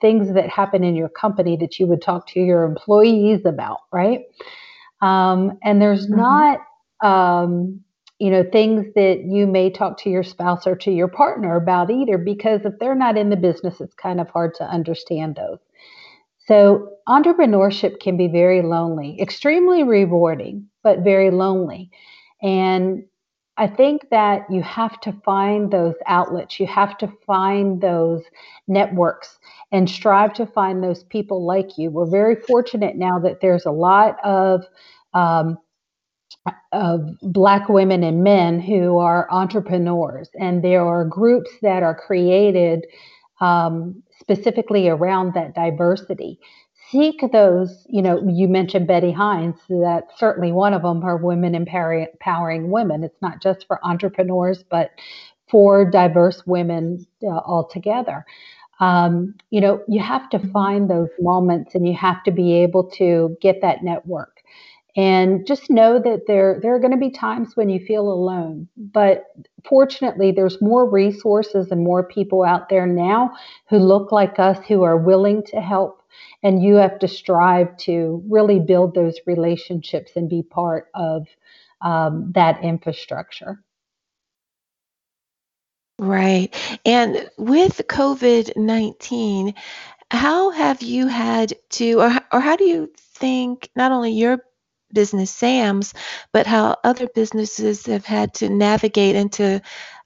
things 0.00 0.32
that 0.34 0.48
happen 0.48 0.84
in 0.84 0.94
your 0.94 1.08
company 1.08 1.56
that 1.56 1.78
you 1.78 1.86
would 1.86 2.02
talk 2.02 2.26
to 2.28 2.40
your 2.40 2.64
employees 2.64 3.44
about, 3.44 3.80
right? 3.92 4.20
Um, 5.00 5.58
and 5.62 5.80
there's 5.80 6.06
mm-hmm. 6.06 6.16
not, 6.16 6.60
um, 7.02 7.80
you 8.18 8.30
know, 8.30 8.44
things 8.50 8.86
that 8.94 9.24
you 9.24 9.46
may 9.46 9.70
talk 9.70 9.98
to 9.98 10.10
your 10.10 10.24
spouse 10.24 10.66
or 10.66 10.74
to 10.76 10.90
your 10.90 11.08
partner 11.08 11.56
about 11.56 11.90
either, 11.90 12.18
because 12.18 12.62
if 12.64 12.74
they're 12.80 12.94
not 12.94 13.16
in 13.16 13.30
the 13.30 13.36
business, 13.36 13.80
it's 13.80 13.94
kind 13.94 14.20
of 14.20 14.28
hard 14.30 14.54
to 14.54 14.64
understand 14.64 15.36
those. 15.36 15.58
So, 16.46 16.88
entrepreneurship 17.06 18.00
can 18.00 18.16
be 18.16 18.26
very 18.26 18.62
lonely, 18.62 19.20
extremely 19.20 19.82
rewarding, 19.82 20.66
but 20.82 21.00
very 21.00 21.30
lonely. 21.30 21.90
And 22.42 23.04
I 23.58 23.66
think 23.66 24.08
that 24.10 24.46
you 24.48 24.62
have 24.62 25.00
to 25.00 25.12
find 25.24 25.70
those 25.70 25.96
outlets, 26.06 26.60
you 26.60 26.66
have 26.68 26.96
to 26.98 27.12
find 27.26 27.80
those 27.80 28.22
networks 28.68 29.38
and 29.72 29.90
strive 29.90 30.32
to 30.34 30.46
find 30.46 30.82
those 30.82 31.02
people 31.04 31.44
like 31.44 31.76
you. 31.76 31.90
We're 31.90 32.06
very 32.06 32.36
fortunate 32.36 32.96
now 32.96 33.18
that 33.18 33.40
there's 33.40 33.66
a 33.66 33.72
lot 33.72 34.16
of 34.24 34.64
um, 35.12 35.58
of 36.72 37.00
black 37.20 37.68
women 37.68 38.04
and 38.04 38.22
men 38.22 38.60
who 38.60 38.98
are 38.98 39.26
entrepreneurs, 39.30 40.30
and 40.38 40.62
there 40.62 40.86
are 40.86 41.04
groups 41.04 41.50
that 41.62 41.82
are 41.82 41.94
created 41.94 42.86
um, 43.40 44.02
specifically 44.20 44.88
around 44.88 45.34
that 45.34 45.54
diversity. 45.54 46.38
Seek 46.90 47.20
those, 47.32 47.86
you 47.88 48.02
know, 48.02 48.22
you 48.28 48.48
mentioned 48.48 48.86
Betty 48.86 49.12
Hines, 49.12 49.56
that's 49.68 50.18
certainly 50.18 50.52
one 50.52 50.72
of 50.74 50.82
them, 50.82 51.02
are 51.04 51.16
women 51.16 51.54
empowering 51.54 52.70
women. 52.70 53.04
It's 53.04 53.20
not 53.20 53.42
just 53.42 53.66
for 53.66 53.84
entrepreneurs, 53.84 54.64
but 54.70 54.90
for 55.50 55.90
diverse 55.90 56.46
women 56.46 57.06
uh, 57.22 57.28
altogether. 57.28 58.24
Um, 58.80 59.34
you 59.50 59.60
know, 59.60 59.82
you 59.88 60.00
have 60.00 60.30
to 60.30 60.38
find 60.52 60.88
those 60.88 61.10
moments 61.20 61.74
and 61.74 61.86
you 61.86 61.94
have 61.94 62.22
to 62.24 62.30
be 62.30 62.54
able 62.54 62.84
to 62.92 63.36
get 63.40 63.60
that 63.62 63.82
network 63.82 64.37
and 64.98 65.46
just 65.46 65.70
know 65.70 66.00
that 66.00 66.26
there 66.26 66.58
there 66.60 66.74
are 66.74 66.80
going 66.80 66.90
to 66.90 66.96
be 66.98 67.10
times 67.10 67.56
when 67.56 67.70
you 67.70 67.78
feel 67.78 68.10
alone 68.10 68.68
but 68.76 69.26
fortunately 69.66 70.32
there's 70.32 70.60
more 70.60 70.90
resources 70.90 71.70
and 71.70 71.84
more 71.84 72.02
people 72.02 72.42
out 72.42 72.68
there 72.68 72.86
now 72.86 73.30
who 73.70 73.78
look 73.78 74.10
like 74.10 74.40
us 74.40 74.58
who 74.66 74.82
are 74.82 74.96
willing 74.96 75.42
to 75.44 75.60
help 75.60 76.02
and 76.42 76.62
you 76.62 76.74
have 76.74 76.98
to 76.98 77.06
strive 77.06 77.74
to 77.76 78.22
really 78.28 78.58
build 78.58 78.94
those 78.94 79.18
relationships 79.24 80.12
and 80.16 80.28
be 80.28 80.42
part 80.42 80.88
of 80.94 81.28
um, 81.80 82.32
that 82.34 82.62
infrastructure. 82.64 83.62
Right. 86.00 86.52
And 86.84 87.30
with 87.38 87.82
covid-19 87.88 89.54
how 90.10 90.50
have 90.50 90.82
you 90.82 91.06
had 91.06 91.52
to 91.70 92.00
or, 92.00 92.10
or 92.32 92.40
how 92.40 92.56
do 92.56 92.64
you 92.64 92.90
think 92.96 93.68
not 93.76 93.92
only 93.92 94.12
your 94.12 94.38
business 94.92 95.30
Sam's, 95.30 95.94
but 96.32 96.46
how 96.46 96.76
other 96.84 97.08
businesses 97.14 97.86
have 97.86 98.04
had 98.06 98.34
to 98.34 98.48
navigate 98.48 99.16
into, 99.16 99.60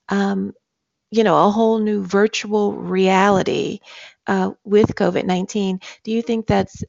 um, 0.08 0.52
you 1.10 1.24
know, 1.24 1.46
a 1.46 1.50
whole 1.50 1.78
new 1.80 2.04
virtual 2.04 2.74
reality 2.74 3.80
uh, 4.26 4.52
with 4.64 4.94
COVID 4.96 5.24
19. 5.26 5.80
Do 6.04 6.12
you 6.12 6.22
think 6.22 6.46
that's 6.46 6.84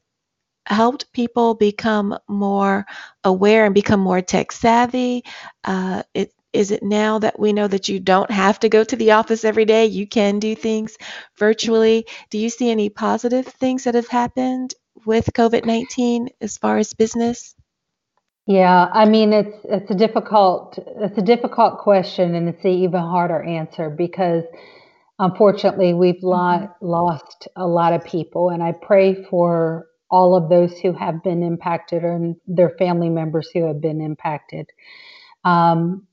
helped 0.66 1.12
people 1.12 1.54
become 1.54 2.16
more 2.28 2.86
aware 3.22 3.64
and 3.66 3.74
become 3.74 4.00
more 4.00 4.20
tech 4.20 4.52
savvy? 4.52 5.24
Uh, 5.64 6.02
it, 6.14 6.32
is 6.52 6.70
it 6.70 6.82
now 6.82 7.18
that 7.18 7.38
we 7.38 7.52
know 7.52 7.66
that 7.66 7.88
you 7.88 7.98
don't 7.98 8.30
have 8.30 8.60
to 8.60 8.68
go 8.68 8.84
to 8.84 8.96
the 8.96 9.12
office 9.12 9.44
every 9.44 9.64
day? 9.64 9.86
You 9.86 10.06
can 10.06 10.38
do 10.38 10.54
things 10.54 10.96
virtually. 11.36 12.06
Do 12.30 12.38
you 12.38 12.48
see 12.48 12.70
any 12.70 12.88
positive 12.90 13.46
things 13.46 13.84
that 13.84 13.94
have 13.96 14.08
happened 14.08 14.74
with 15.04 15.32
COVID 15.34 15.64
19 15.66 16.28
as 16.40 16.56
far 16.58 16.78
as 16.78 16.92
business? 16.94 17.53
Yeah, 18.46 18.88
I 18.92 19.06
mean 19.06 19.32
it's 19.32 19.56
it's 19.64 19.90
a 19.90 19.94
difficult 19.94 20.78
it's 21.00 21.16
a 21.18 21.22
difficult 21.22 21.78
question 21.78 22.34
and 22.34 22.48
it's 22.48 22.64
an 22.64 22.72
even 22.72 23.00
harder 23.00 23.42
answer 23.42 23.88
because 23.90 24.44
unfortunately 25.18 25.94
we've 25.94 26.22
lo- 26.22 26.68
lost 26.82 27.48
a 27.56 27.66
lot 27.66 27.94
of 27.94 28.04
people 28.04 28.50
and 28.50 28.62
I 28.62 28.72
pray 28.72 29.24
for 29.30 29.86
all 30.10 30.36
of 30.36 30.50
those 30.50 30.78
who 30.80 30.92
have 30.92 31.22
been 31.22 31.42
impacted 31.42 32.04
and 32.04 32.36
their 32.46 32.70
family 32.78 33.08
members 33.10 33.48
who 33.54 33.66
have 33.66 33.80
been 33.80 34.00
impacted. 34.02 34.66
Um, 35.44 36.06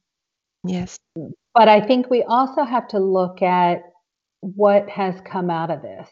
Yes. 0.63 0.97
but 1.53 1.67
I 1.67 1.81
think 1.85 2.09
we 2.09 2.23
also 2.23 2.63
have 2.63 2.87
to 2.89 2.99
look 2.99 3.41
at 3.41 3.83
what 4.41 4.89
has 4.89 5.15
come 5.21 5.49
out 5.49 5.71
of 5.71 5.81
this 5.81 6.09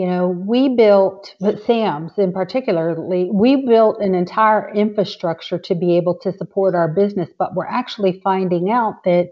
You 0.00 0.06
know, 0.06 0.28
we 0.28 0.70
built, 0.70 1.34
but 1.40 1.62
Sam's 1.66 2.12
in 2.16 2.32
particularly, 2.32 3.28
we 3.30 3.66
built 3.66 4.00
an 4.00 4.14
entire 4.14 4.72
infrastructure 4.74 5.58
to 5.58 5.74
be 5.74 5.94
able 5.98 6.14
to 6.20 6.32
support 6.32 6.74
our 6.74 6.88
business, 6.88 7.28
but 7.38 7.54
we're 7.54 7.66
actually 7.66 8.18
finding 8.24 8.70
out 8.70 9.04
that 9.04 9.28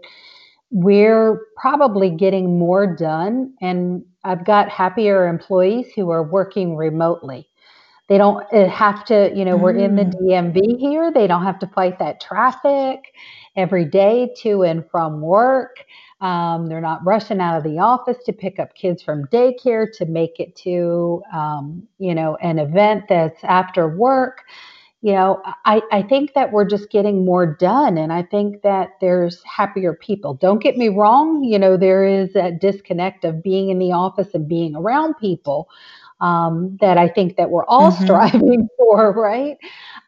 we're 0.69 1.39
probably 1.57 2.11
getting 2.11 2.59
more 2.59 2.95
done. 2.95 3.51
And 3.59 4.05
I've 4.23 4.45
got 4.45 4.69
happier 4.69 5.27
employees 5.27 5.87
who 5.95 6.11
are 6.11 6.21
working 6.21 6.75
remotely. 6.75 7.48
They 8.09 8.17
don't 8.19 8.45
uh, 8.53 8.69
have 8.69 9.05
to, 9.07 9.31
you 9.35 9.45
know, 9.45 9.57
we're 9.57 9.73
in 9.77 9.95
the 9.95 10.05
Mm. 10.05 10.13
DMV 10.21 10.79
here. 10.79 11.11
They 11.13 11.27
don't 11.27 11.43
have 11.43 11.59
to 11.61 11.67
fight 11.67 11.99
that 11.99 12.21
traffic 12.21 13.13
every 13.57 13.85
day 13.85 14.33
to 14.43 14.63
and 14.63 14.83
from 14.91 15.21
work. 15.21 15.85
Um, 16.21 16.67
they're 16.67 16.81
not 16.81 17.05
rushing 17.05 17.41
out 17.41 17.57
of 17.59 17.65
the 17.65 17.79
office 17.79 18.17
to 18.25 18.33
pick 18.33 18.59
up 18.59 18.75
kids 18.75 19.03
from 19.03 19.27
daycare 19.27 19.87
to 19.97 20.05
make 20.07 20.39
it 20.39 20.55
to, 20.57 21.23
um, 21.33 21.87
you 21.99 22.15
know, 22.15 22.37
an 22.37 22.59
event 22.59 23.05
that's 23.09 23.43
after 23.45 23.97
work 23.97 24.39
you 25.01 25.13
know, 25.13 25.41
I, 25.65 25.81
I 25.93 26.03
think 26.03 26.35
that 26.35 26.51
we're 26.51 26.65
just 26.67 26.91
getting 26.91 27.25
more 27.25 27.55
done. 27.55 27.97
And 27.97 28.13
I 28.13 28.23
think 28.23 28.63
that 28.63 28.91
there's 29.01 29.41
happier 29.45 29.93
people. 29.95 30.35
Don't 30.35 30.61
get 30.61 30.77
me 30.77 30.89
wrong, 30.89 31.45
you 31.45 31.59
know, 31.59 31.77
there 31.77 32.05
is 32.05 32.33
that 32.33 32.61
disconnect 32.61 33.25
of 33.25 33.43
being 33.43 33.69
in 33.71 33.79
the 33.79 33.93
office 33.93 34.29
and 34.35 34.49
being 34.49 34.75
around 34.75 35.15
people 35.21 35.69
um, 36.21 36.77
that 36.81 36.97
I 36.97 37.07
think 37.07 37.37
that 37.37 37.49
we're 37.49 37.65
all 37.65 37.91
Mm-hmm. 37.91 37.91
striving 37.91 38.67
for, 38.77 39.13
right? 39.13 39.57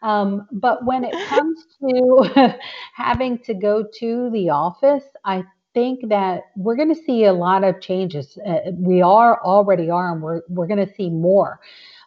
Um, 0.01 0.47
but 0.51 0.85
when 0.85 1.03
it 1.03 1.21
comes 1.23 1.65
to 1.81 2.55
having 2.95 3.39
to 3.39 3.53
go 3.53 3.83
to 3.99 4.29
the 4.31 4.49
office, 4.49 5.05
I 5.25 5.43
think 5.73 6.09
that 6.09 6.43
we're 6.55 6.75
going 6.75 6.93
to 6.93 7.01
see 7.01 7.25
a 7.25 7.33
lot 7.33 7.63
of 7.63 7.81
changes. 7.81 8.37
Uh, 8.45 8.71
we 8.75 9.01
are 9.01 9.41
already 9.43 9.89
are, 9.89 10.11
and 10.13 10.21
we're, 10.21 10.41
we're 10.49 10.67
going 10.67 10.85
to 10.85 10.93
see 10.93 11.09
more. 11.09 11.59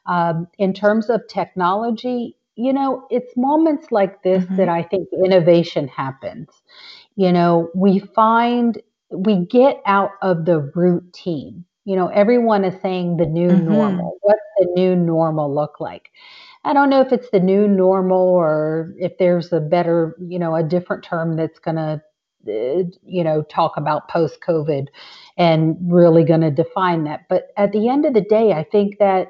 Um, 0.06 0.48
in 0.58 0.72
terms 0.72 1.08
of 1.10 1.22
technology, 1.28 2.36
you 2.56 2.72
know, 2.72 3.06
it's 3.10 3.36
moments 3.36 3.90
like 3.90 4.22
this 4.22 4.44
Mm-hmm. 4.44 4.56
that 4.56 4.68
I 4.68 4.82
think 4.82 5.08
innovation 5.24 5.88
happens. 5.88 6.48
You 7.16 7.32
know, 7.32 7.70
we 7.74 7.98
find 8.00 8.80
we 9.10 9.44
get 9.46 9.80
out 9.86 10.10
of 10.22 10.44
the 10.46 10.60
routine. 10.74 11.64
You 11.84 11.96
know, 11.96 12.08
everyone 12.08 12.64
is 12.64 12.80
saying 12.82 13.16
the 13.16 13.26
new 13.26 13.56
Mm-hmm. 13.56 13.56
normal. 13.56 14.18
What's 14.22 14.40
the 14.58 14.66
new 14.74 14.96
normal 14.96 15.54
look 15.54 15.80
like? 15.80 16.10
I 16.64 16.72
don't 16.72 16.90
know 16.90 17.00
if 17.00 17.12
it's 17.12 17.30
the 17.30 17.40
new 17.40 17.68
normal 17.68 18.18
or 18.18 18.94
if 18.98 19.18
there's 19.18 19.52
a 19.52 19.60
better, 19.60 20.16
you 20.20 20.38
know, 20.38 20.54
a 20.54 20.62
different 20.62 21.04
term 21.04 21.36
that's 21.36 21.58
going 21.58 21.76
to, 21.76 22.02
uh, 22.48 22.82
you 23.04 23.24
know, 23.24 23.42
talk 23.42 23.76
about 23.76 24.08
post 24.08 24.38
COVID 24.46 24.86
and 25.36 25.76
really 25.82 26.24
going 26.24 26.40
to 26.40 26.50
define 26.50 27.04
that. 27.04 27.22
But 27.28 27.48
at 27.56 27.72
the 27.72 27.88
end 27.88 28.06
of 28.06 28.14
the 28.14 28.20
day, 28.22 28.52
I 28.52 28.64
think 28.64 28.98
that 28.98 29.28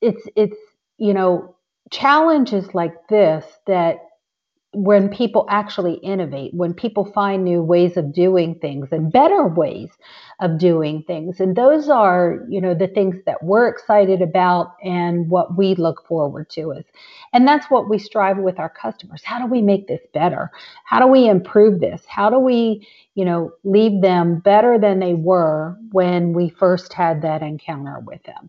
it's 0.00 0.28
it's 0.36 0.56
you 0.98 1.14
know 1.14 1.54
challenges 1.90 2.74
like 2.74 3.08
this 3.08 3.44
that 3.66 3.96
when 4.74 5.10
people 5.10 5.46
actually 5.50 5.94
innovate 5.96 6.54
when 6.54 6.72
people 6.72 7.04
find 7.12 7.44
new 7.44 7.62
ways 7.62 7.98
of 7.98 8.10
doing 8.12 8.54
things 8.54 8.88
and 8.90 9.12
better 9.12 9.46
ways 9.46 9.90
of 10.40 10.58
doing 10.58 11.02
things. 11.06 11.40
And 11.40 11.54
those 11.54 11.90
are 11.90 12.38
you 12.48 12.60
know 12.60 12.74
the 12.74 12.88
things 12.88 13.16
that 13.26 13.42
we're 13.42 13.68
excited 13.68 14.22
about 14.22 14.76
and 14.82 15.28
what 15.28 15.58
we 15.58 15.74
look 15.74 16.06
forward 16.06 16.48
to 16.50 16.70
is 16.72 16.84
and 17.34 17.46
that's 17.46 17.70
what 17.70 17.90
we 17.90 17.98
strive 17.98 18.38
with 18.38 18.58
our 18.58 18.70
customers. 18.70 19.22
How 19.22 19.38
do 19.38 19.46
we 19.46 19.60
make 19.60 19.88
this 19.88 20.00
better? 20.14 20.50
How 20.84 21.00
do 21.00 21.06
we 21.06 21.28
improve 21.28 21.80
this? 21.80 22.02
How 22.06 22.30
do 22.30 22.38
we 22.38 22.86
you 23.14 23.26
know 23.26 23.52
leave 23.64 24.00
them 24.00 24.38
better 24.38 24.78
than 24.78 25.00
they 25.00 25.14
were 25.14 25.76
when 25.90 26.32
we 26.32 26.48
first 26.48 26.94
had 26.94 27.20
that 27.22 27.42
encounter 27.42 28.00
with 28.00 28.22
them? 28.22 28.48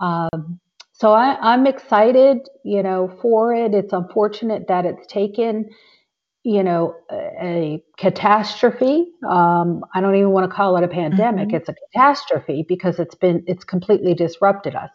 Um, 0.00 0.60
so 1.00 1.12
I, 1.12 1.36
I'm 1.40 1.66
excited, 1.66 2.38
you 2.64 2.82
know, 2.82 3.16
for 3.22 3.54
it. 3.54 3.74
It's 3.74 3.92
unfortunate 3.92 4.66
that 4.68 4.84
it's 4.84 5.06
taken, 5.06 5.70
you 6.42 6.64
know, 6.64 6.94
a, 7.10 7.16
a 7.40 7.84
catastrophe. 7.98 9.06
Um, 9.28 9.84
I 9.94 10.00
don't 10.00 10.16
even 10.16 10.30
want 10.30 10.50
to 10.50 10.54
call 10.54 10.76
it 10.76 10.84
a 10.84 10.88
pandemic. 10.88 11.48
Mm-hmm. 11.48 11.56
It's 11.56 11.68
a 11.68 11.74
catastrophe 11.74 12.64
because 12.68 12.98
it's 12.98 13.14
been 13.14 13.44
it's 13.46 13.64
completely 13.64 14.14
disrupted 14.14 14.74
us. 14.74 14.90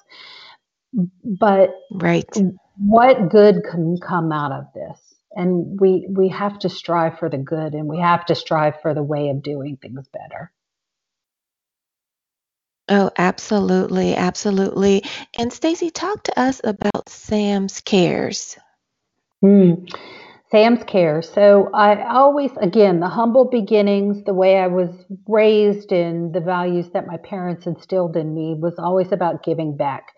But 1.23 1.71
Right. 1.91 2.29
what 2.77 3.29
good 3.29 3.63
can 3.71 3.97
come 3.97 4.31
out 4.31 4.51
of 4.51 4.65
this? 4.75 4.99
And 5.35 5.79
we 5.79 6.07
we 6.09 6.29
have 6.29 6.59
to 6.59 6.69
strive 6.69 7.17
for 7.17 7.29
the 7.29 7.37
good, 7.37 7.73
and 7.73 7.87
we 7.87 7.99
have 7.99 8.25
to 8.27 8.35
strive 8.35 8.81
for 8.81 8.93
the 8.93 9.03
way 9.03 9.29
of 9.29 9.41
doing 9.41 9.77
things 9.81 10.07
better. 10.09 10.51
Oh, 12.89 13.11
absolutely, 13.17 14.15
absolutely. 14.15 15.03
And 15.37 15.51
Staci, 15.51 15.91
talk 15.93 16.23
to 16.23 16.39
us 16.39 16.61
about 16.63 17.09
Sam's 17.09 17.81
Cares. 17.81 18.57
Mm. 19.43 19.89
Sam's 20.51 20.83
Care. 20.83 21.21
So 21.21 21.69
I 21.73 22.07
always, 22.07 22.51
again, 22.61 22.99
the 22.99 23.09
humble 23.09 23.45
beginnings, 23.45 24.23
the 24.25 24.33
way 24.33 24.57
I 24.59 24.67
was 24.67 24.89
raised, 25.27 25.91
and 25.91 26.33
the 26.33 26.41
values 26.41 26.91
that 26.93 27.07
my 27.07 27.17
parents 27.17 27.65
instilled 27.65 28.15
in 28.15 28.35
me 28.35 28.55
was 28.55 28.75
always 28.77 29.11
about 29.11 29.43
giving 29.43 29.75
back. 29.75 30.09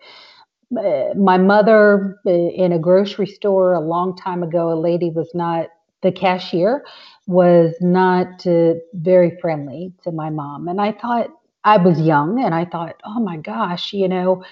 Uh, 0.76 1.14
my 1.16 1.38
mother 1.38 2.18
uh, 2.26 2.30
in 2.30 2.72
a 2.72 2.78
grocery 2.78 3.26
store 3.26 3.74
a 3.74 3.80
long 3.80 4.16
time 4.16 4.42
ago, 4.42 4.72
a 4.72 4.78
lady 4.78 5.10
was 5.10 5.30
not, 5.34 5.68
the 6.02 6.12
cashier 6.12 6.84
was 7.26 7.74
not 7.80 8.46
uh, 8.46 8.74
very 8.94 9.38
friendly 9.40 9.92
to 10.02 10.12
my 10.12 10.28
mom. 10.28 10.68
And 10.68 10.80
I 10.80 10.92
thought, 10.92 11.30
I 11.66 11.76
was 11.78 12.00
young 12.00 12.42
and 12.42 12.54
I 12.54 12.64
thought, 12.64 12.94
oh 13.04 13.20
my 13.20 13.36
gosh, 13.38 13.92
you 13.92 14.08
know, 14.08 14.44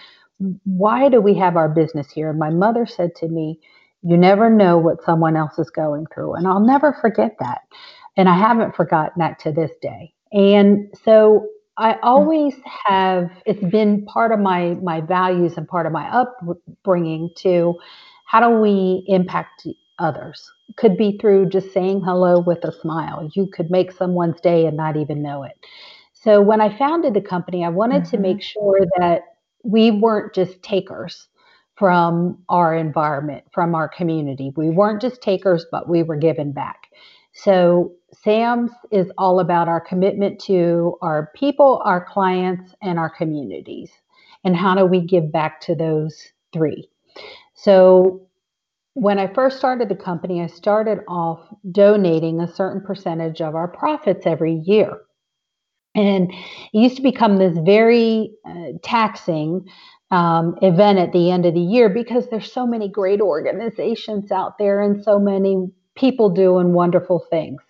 why 0.64 1.09
do 1.09 1.20
we 1.20 1.35
have 1.38 1.57
our 1.57 1.68
business 1.68 2.11
here? 2.11 2.29
And 2.29 2.38
my 2.38 2.50
mother 2.50 2.87
said 2.87 3.14
to 3.16 3.29
me, 3.29 3.61
you 4.03 4.16
never 4.16 4.50
know 4.50 4.77
what 4.77 5.03
someone 5.05 5.37
else 5.37 5.59
is 5.59 5.70
going 5.70 6.07
through. 6.12 6.35
And 6.35 6.46
I'll 6.46 6.61
never 6.61 6.92
forget 7.00 7.37
that. 7.38 7.61
And 8.16 8.29
I 8.29 8.37
haven't 8.37 8.74
forgotten 8.74 9.14
that 9.18 9.38
to 9.40 9.53
this 9.53 9.70
day. 9.81 10.12
And 10.33 10.92
so 11.05 11.46
I 11.79 11.98
always 12.03 12.55
have, 12.85 13.31
it's 13.46 13.64
been 13.64 14.05
part 14.07 14.33
of 14.33 14.40
my, 14.40 14.74
my 14.83 15.00
values 15.00 15.55
and 15.57 15.68
part 15.68 15.87
of 15.87 15.92
my 15.92 16.09
upbringing 16.11 17.31
to 17.38 17.77
how 18.27 18.40
do 18.40 18.59
we 18.61 19.05
impact 19.07 19.68
others? 20.00 20.50
Could 20.77 20.96
be 20.96 21.16
through 21.18 21.50
just 21.50 21.72
saying 21.72 22.03
hello 22.05 22.40
with 22.40 22.64
a 22.64 22.72
smile. 22.72 23.31
You 23.35 23.46
could 23.46 23.70
make 23.70 23.92
someone's 23.92 24.40
day 24.40 24.66
and 24.66 24.77
not 24.77 24.96
even 24.96 25.22
know 25.22 25.44
it. 25.44 25.57
So 26.24 26.40
when 26.40 26.62
I 26.62 26.74
founded 26.78 27.12
the 27.12 27.20
company, 27.20 27.66
I 27.66 27.68
wanted 27.68 28.06
to 28.06 28.16
Mm-hmm. 28.16 28.22
make 28.22 28.42
sure 28.42 28.78
that 28.98 29.20
we 29.62 29.90
weren't 29.90 30.34
just 30.34 30.62
takers 30.62 31.28
from 31.76 32.38
our 32.48 32.74
environment, 32.74 33.44
from 33.52 33.74
our 33.74 33.88
community. 33.88 34.50
We 34.56 34.70
weren't 34.70 35.02
just 35.02 35.20
takers, 35.20 35.66
but 35.70 35.87
we 35.87 36.02
were 36.02 36.16
giving 36.16 36.52
back. 36.52 36.88
So 37.34 37.92
SAMS 38.22 38.70
is 38.90 39.10
all 39.18 39.38
about 39.38 39.68
our 39.68 39.82
commitment 39.82 40.40
to 40.42 40.96
our 41.02 41.30
people, 41.34 41.82
our 41.84 42.02
clients, 42.02 42.74
and 42.80 42.98
our 42.98 43.10
communities. 43.10 43.90
And 44.44 44.56
how 44.56 44.74
do 44.76 44.87
we 44.87 45.02
give 45.02 45.30
back 45.30 45.60
to 45.62 45.74
those 45.74 46.32
three? 46.54 46.88
So 47.54 48.26
when 48.94 49.18
I 49.18 49.26
first 49.26 49.58
started 49.58 49.90
the 49.90 49.96
company, 49.96 50.40
I 50.42 50.46
started 50.46 51.00
off 51.06 51.40
donating 51.70 52.40
a 52.40 52.50
certain 52.50 52.80
percentage 52.80 53.42
of 53.42 53.54
our 53.54 53.68
profits 53.68 54.24
every 54.24 54.54
year. 54.54 55.00
And 55.94 56.33
it 56.33 56.78
used 56.78 56.96
to 56.96 57.02
become 57.02 57.37
this 57.37 57.57
very 57.64 58.33
uh, 58.46 58.72
taxing 58.83 59.66
um, 60.11 60.57
event 60.62 60.98
at 60.98 61.12
the 61.12 61.30
end 61.30 61.46
of 61.46 61.54
the 61.54 61.61
year 61.61 61.88
because 61.88 62.28
there's 62.28 62.52
so 62.52 62.66
many 62.66 62.88
great 62.88 63.20
organizations 63.20 64.30
out 64.33 64.59
there 64.59 64.80
and 64.83 65.02
so 65.02 65.18
many 65.18 65.70
people 65.96 66.30
doing 66.30 66.72
wonderful 66.72 67.24
things. 67.30 67.61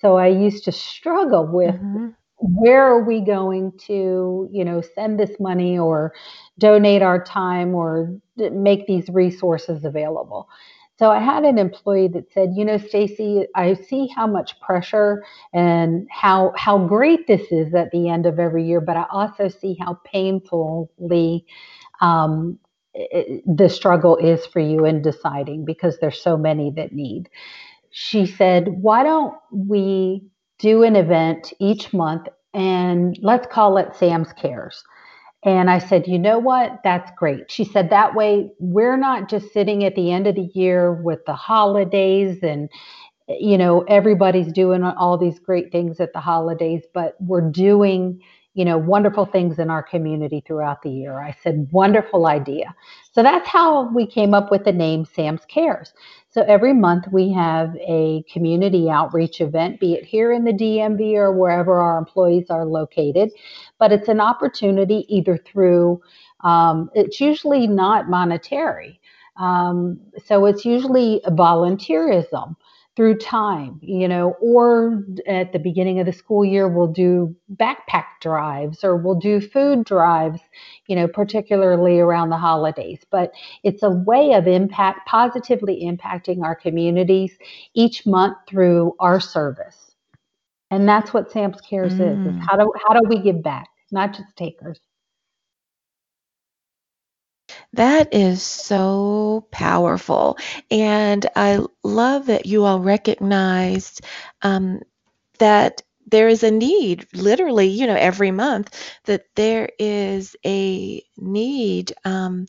So 0.00 0.16
I 0.16 0.28
used 0.28 0.64
to 0.64 0.72
struggle 0.72 1.46
with 1.46 1.76
Mm-hmm. 1.76 2.08
where 2.38 2.84
are 2.84 3.04
we 3.04 3.20
going 3.20 3.72
to, 3.86 4.48
you 4.50 4.64
know, 4.64 4.82
send 4.94 5.18
this 5.20 5.38
money 5.38 5.78
or 5.78 6.12
donate 6.58 7.02
our 7.02 7.22
time 7.22 7.74
or 7.74 8.16
make 8.36 8.86
these 8.86 9.08
resources 9.10 9.84
available. 9.84 10.48
So 11.00 11.10
I 11.12 11.20
had 11.20 11.44
an 11.44 11.58
employee 11.58 12.08
that 12.10 12.32
said, 12.34 12.54
you 12.56 12.64
know, 12.66 12.78
Staci, 12.78 13.46
I 13.56 13.74
see 13.74 14.08
how 14.16 14.28
much 14.28 14.60
pressure 14.62 15.24
and 15.54 16.08
how 16.12 16.54
how 16.56 16.78
great 16.78 17.28
this 17.28 17.42
is 17.52 17.74
at 17.74 17.90
the 17.92 18.10
end 18.10 18.26
of 18.26 18.40
every 18.40 18.66
year, 18.66 18.82
but 18.82 18.96
I 18.98 19.06
also 19.12 19.48
see 19.48 19.76
how 19.80 19.98
painfully 20.06 21.46
um, 22.02 22.58
i- 22.96 23.42
the 23.46 23.68
struggle 23.70 24.16
is 24.18 24.46
for 24.46 24.60
you 24.60 24.86
in 24.86 25.02
deciding 25.02 25.66
because 25.66 25.98
there's 26.00 26.22
so 26.22 26.36
many 26.38 26.72
that 26.76 26.92
need. 26.92 27.30
She 27.92 28.26
said, 28.26 28.68
why 28.82 29.04
don't 29.04 29.34
we 29.52 30.24
do 30.60 30.84
an 30.84 30.96
event 30.96 31.52
each 31.60 31.92
month 31.94 32.28
and 32.54 33.18
let's 33.22 33.46
call 33.48 33.78
it 33.78 33.96
Sam's 33.96 34.32
Cares. 34.34 34.84
And 35.42 35.70
I 35.70 35.78
said, 35.78 36.06
you 36.06 36.18
know 36.18 36.38
what? 36.38 36.80
That's 36.84 37.10
great. 37.16 37.50
She 37.50 37.64
said, 37.64 37.90
that 37.90 38.14
way 38.14 38.50
we're 38.58 38.98
not 38.98 39.30
just 39.30 39.52
sitting 39.52 39.84
at 39.84 39.94
the 39.94 40.12
end 40.12 40.26
of 40.26 40.34
the 40.34 40.50
year 40.54 40.92
with 40.92 41.24
the 41.24 41.34
holidays 41.34 42.40
and, 42.42 42.68
you 43.28 43.56
know, 43.56 43.82
everybody's 43.82 44.52
doing 44.52 44.82
all 44.84 45.16
these 45.16 45.38
great 45.38 45.72
things 45.72 46.00
at 46.00 46.12
the 46.12 46.20
holidays, 46.20 46.82
but 46.92 47.16
we're 47.20 47.48
doing, 47.50 48.20
you 48.54 48.64
know, 48.66 48.76
wonderful 48.76 49.24
things 49.24 49.58
in 49.58 49.70
our 49.70 49.82
community 49.82 50.42
throughout 50.46 50.82
the 50.82 50.90
year. 50.90 51.20
I 51.20 51.34
said, 51.42 51.68
wonderful 51.72 52.26
idea. 52.26 52.74
So 53.12 53.22
that's 53.22 53.48
how 53.48 53.90
we 53.94 54.06
came 54.06 54.34
up 54.34 54.50
with 54.50 54.64
the 54.64 54.72
name 54.72 55.06
Sam's 55.06 55.46
Cares. 55.46 55.94
So 56.32 56.42
every 56.42 56.72
month 56.72 57.06
we 57.10 57.32
have 57.32 57.74
a 57.76 58.22
community 58.32 58.88
outreach 58.88 59.40
event, 59.40 59.80
be 59.80 59.94
it 59.94 60.04
here 60.04 60.32
in 60.32 60.44
the 60.44 60.52
DMV 60.52 61.14
or 61.14 61.32
wherever 61.32 61.78
our 61.78 61.98
employees 61.98 62.50
are 62.50 62.64
located. 62.64 63.32
But 63.78 63.90
it's 63.90 64.06
an 64.06 64.20
opportunity 64.20 65.06
either 65.08 65.36
through, 65.36 66.00
um, 66.44 66.88
it's 66.94 67.20
usually 67.20 67.66
not 67.66 68.08
monetary. 68.08 69.00
Um, 69.38 69.98
so 70.24 70.46
it's 70.46 70.64
usually 70.64 71.20
volunteerism 71.26 72.54
through 72.96 73.16
time, 73.16 73.78
you 73.82 74.08
know, 74.08 74.34
or 74.40 75.04
at 75.26 75.52
the 75.52 75.58
beginning 75.58 76.00
of 76.00 76.06
the 76.06 76.12
school 76.12 76.44
year, 76.44 76.68
we'll 76.68 76.92
do 76.92 77.34
backpack 77.54 78.04
drives 78.20 78.82
or 78.82 78.96
we'll 78.96 79.18
do 79.18 79.40
food 79.40 79.84
drives, 79.84 80.40
you 80.86 80.96
know, 80.96 81.06
particularly 81.06 82.00
around 82.00 82.30
the 82.30 82.36
holidays. 82.36 83.00
But 83.10 83.32
it's 83.62 83.82
a 83.82 83.90
way 83.90 84.32
of 84.32 84.48
impact, 84.48 85.06
positively 85.06 85.82
impacting 85.84 86.42
our 86.42 86.56
communities 86.56 87.38
each 87.74 88.06
month 88.06 88.36
through 88.48 88.94
our 88.98 89.20
service. 89.20 89.94
And 90.70 90.88
that's 90.88 91.14
what 91.14 91.30
Sam's 91.30 91.60
Cares 91.60 91.94
mm. 91.94 92.28
is, 92.28 92.34
is 92.34 92.40
how 92.48 92.56
do, 92.56 92.72
how 92.86 92.94
do 92.94 93.08
we 93.08 93.20
give 93.20 93.42
back, 93.42 93.68
not 93.92 94.14
just 94.14 94.36
takers. 94.36 94.80
That 97.74 98.14
is 98.14 98.42
so 98.42 99.46
powerful. 99.52 100.38
And 100.70 101.24
I 101.36 101.60
love 101.84 102.26
that 102.26 102.46
you 102.46 102.64
all 102.64 102.80
recognized 102.80 104.00
um, 104.42 104.80
that 105.38 105.82
there 106.06 106.28
is 106.28 106.42
a 106.42 106.50
need, 106.50 107.06
literally, 107.14 107.68
you 107.68 107.86
know, 107.86 107.96
every 107.96 108.32
month, 108.32 108.76
that 109.06 109.26
there 109.36 109.70
is 109.78 110.36
a 110.46 111.02
need 111.16 111.92
um, 112.04 112.46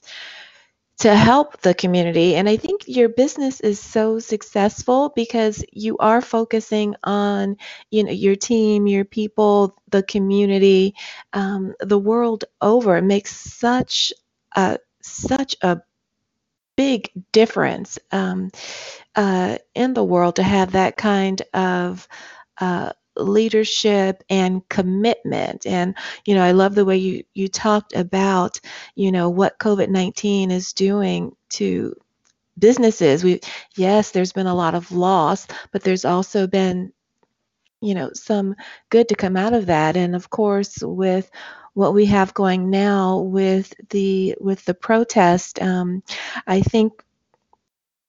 to 0.99 1.15
help 1.15 1.61
the 1.61 1.73
community. 1.75 2.35
And 2.35 2.49
I 2.49 2.57
think 2.57 2.83
your 2.87 3.09
business 3.09 3.59
is 3.61 3.79
so 3.79 4.19
successful 4.19 5.11
because 5.15 5.63
you 5.73 5.97
are 5.99 6.21
focusing 6.21 6.95
on, 7.03 7.57
you 7.91 8.03
know, 8.05 8.11
your 8.11 8.35
team, 8.37 8.87
your 8.87 9.05
people, 9.05 9.77
the 9.89 10.03
community, 10.03 10.95
um, 11.33 11.75
the 11.81 11.99
world 11.99 12.45
over. 12.61 12.97
It 12.97 13.03
makes 13.03 13.35
such 13.35 14.13
a 14.55 14.79
such 15.03 15.55
a 15.61 15.81
big 16.75 17.11
difference 17.31 17.99
um, 18.11 18.49
uh, 19.15 19.57
in 19.75 19.93
the 19.93 20.03
world 20.03 20.37
to 20.37 20.43
have 20.43 20.71
that 20.71 20.97
kind 20.97 21.41
of 21.53 22.07
uh, 22.59 22.91
leadership 23.17 24.23
and 24.29 24.67
commitment. 24.69 25.65
And 25.65 25.95
you 26.25 26.33
know 26.35 26.43
i 26.43 26.51
love 26.51 26.75
the 26.75 26.85
way 26.85 26.97
you 26.97 27.23
you 27.33 27.47
talked 27.47 27.93
about 27.95 28.59
you 28.95 29.11
know 29.11 29.29
what 29.29 29.59
covid-19 29.59 30.51
is 30.51 30.73
doing 30.73 31.35
to 31.49 31.95
businesses. 32.57 33.23
We 33.23 33.41
yes 33.75 34.11
there's 34.11 34.33
been 34.33 34.47
a 34.47 34.55
lot 34.55 34.75
of 34.75 34.91
loss 34.91 35.47
but 35.71 35.83
there's 35.83 36.05
also 36.05 36.47
been 36.47 36.93
you 37.81 37.95
know 37.95 38.11
some 38.13 38.55
good 38.89 39.09
to 39.09 39.15
come 39.15 39.35
out 39.37 39.53
of 39.53 39.65
that. 39.67 39.97
And 39.97 40.15
of 40.15 40.29
course 40.29 40.77
with 40.81 41.29
what 41.73 41.93
we 41.93 42.05
have 42.07 42.33
going 42.33 42.69
now 42.69 43.19
with 43.19 43.73
the 43.89 44.35
with 44.39 44.63
the 44.65 44.73
protest, 44.73 45.61
um, 45.61 46.03
I 46.45 46.61
think 46.61 47.03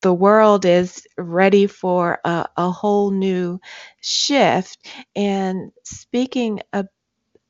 the 0.01 0.13
world 0.13 0.65
is 0.65 1.07
ready 1.17 1.65
for 1.67 2.19
a, 2.25 2.47
a 2.57 2.69
whole 2.69 3.11
new 3.11 3.59
shift. 4.01 4.85
And 5.15 5.71
speaking 5.83 6.61
of, 6.73 6.87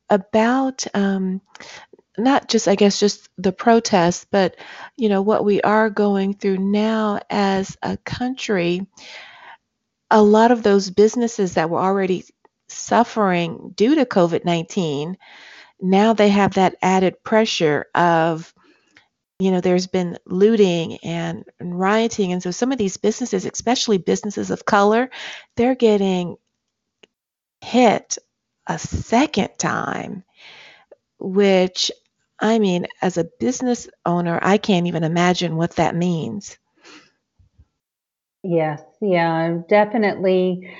about 0.09 0.85
um, 0.93 1.41
not 2.17 2.47
just 2.47 2.67
I 2.67 2.75
guess 2.75 2.99
just 2.99 3.27
the 3.37 3.51
protests, 3.51 4.25
but 4.29 4.55
you 4.95 5.09
know 5.09 5.23
what 5.23 5.43
we 5.43 5.61
are 5.61 5.89
going 5.89 6.35
through 6.35 6.59
now 6.59 7.19
as 7.29 7.75
a 7.81 7.97
country. 7.97 8.85
A 10.11 10.21
lot 10.21 10.51
of 10.51 10.61
those 10.61 10.91
businesses 10.91 11.55
that 11.55 11.71
were 11.71 11.79
already 11.79 12.25
suffering 12.67 13.73
due 13.75 13.95
to 13.95 14.05
COVID 14.05 14.45
19 14.45 15.17
now 15.83 16.13
they 16.13 16.29
have 16.29 16.53
that 16.53 16.75
added 16.81 17.21
pressure 17.23 17.87
of 17.93 18.53
you 19.37 19.51
know 19.51 19.59
there's 19.59 19.87
been 19.87 20.17
looting 20.25 20.97
and, 21.03 21.43
and, 21.59 21.77
rioting. 21.77 22.31
And 22.31 22.41
so 22.41 22.51
some 22.51 22.71
of 22.71 22.77
these 22.77 22.97
businesses 22.97 23.45
especially 23.45 23.97
businesses 23.97 24.49
of 24.49 24.65
color 24.65 25.11
they're 25.57 25.75
getting 25.75 26.37
hit 27.61 28.17
a 28.67 28.79
second 28.79 29.49
time 29.57 30.23
which 31.19 31.91
i 32.39 32.59
mean 32.59 32.87
as 33.01 33.17
a 33.17 33.29
business 33.39 33.89
owner 34.05 34.39
i 34.41 34.57
can't 34.57 34.87
even 34.87 35.03
imagine 35.03 35.57
what 35.57 35.75
that 35.75 35.95
means. 35.95 36.57
Yes. 38.41 38.81
Yeah 39.01 39.59
definitely 39.67 40.73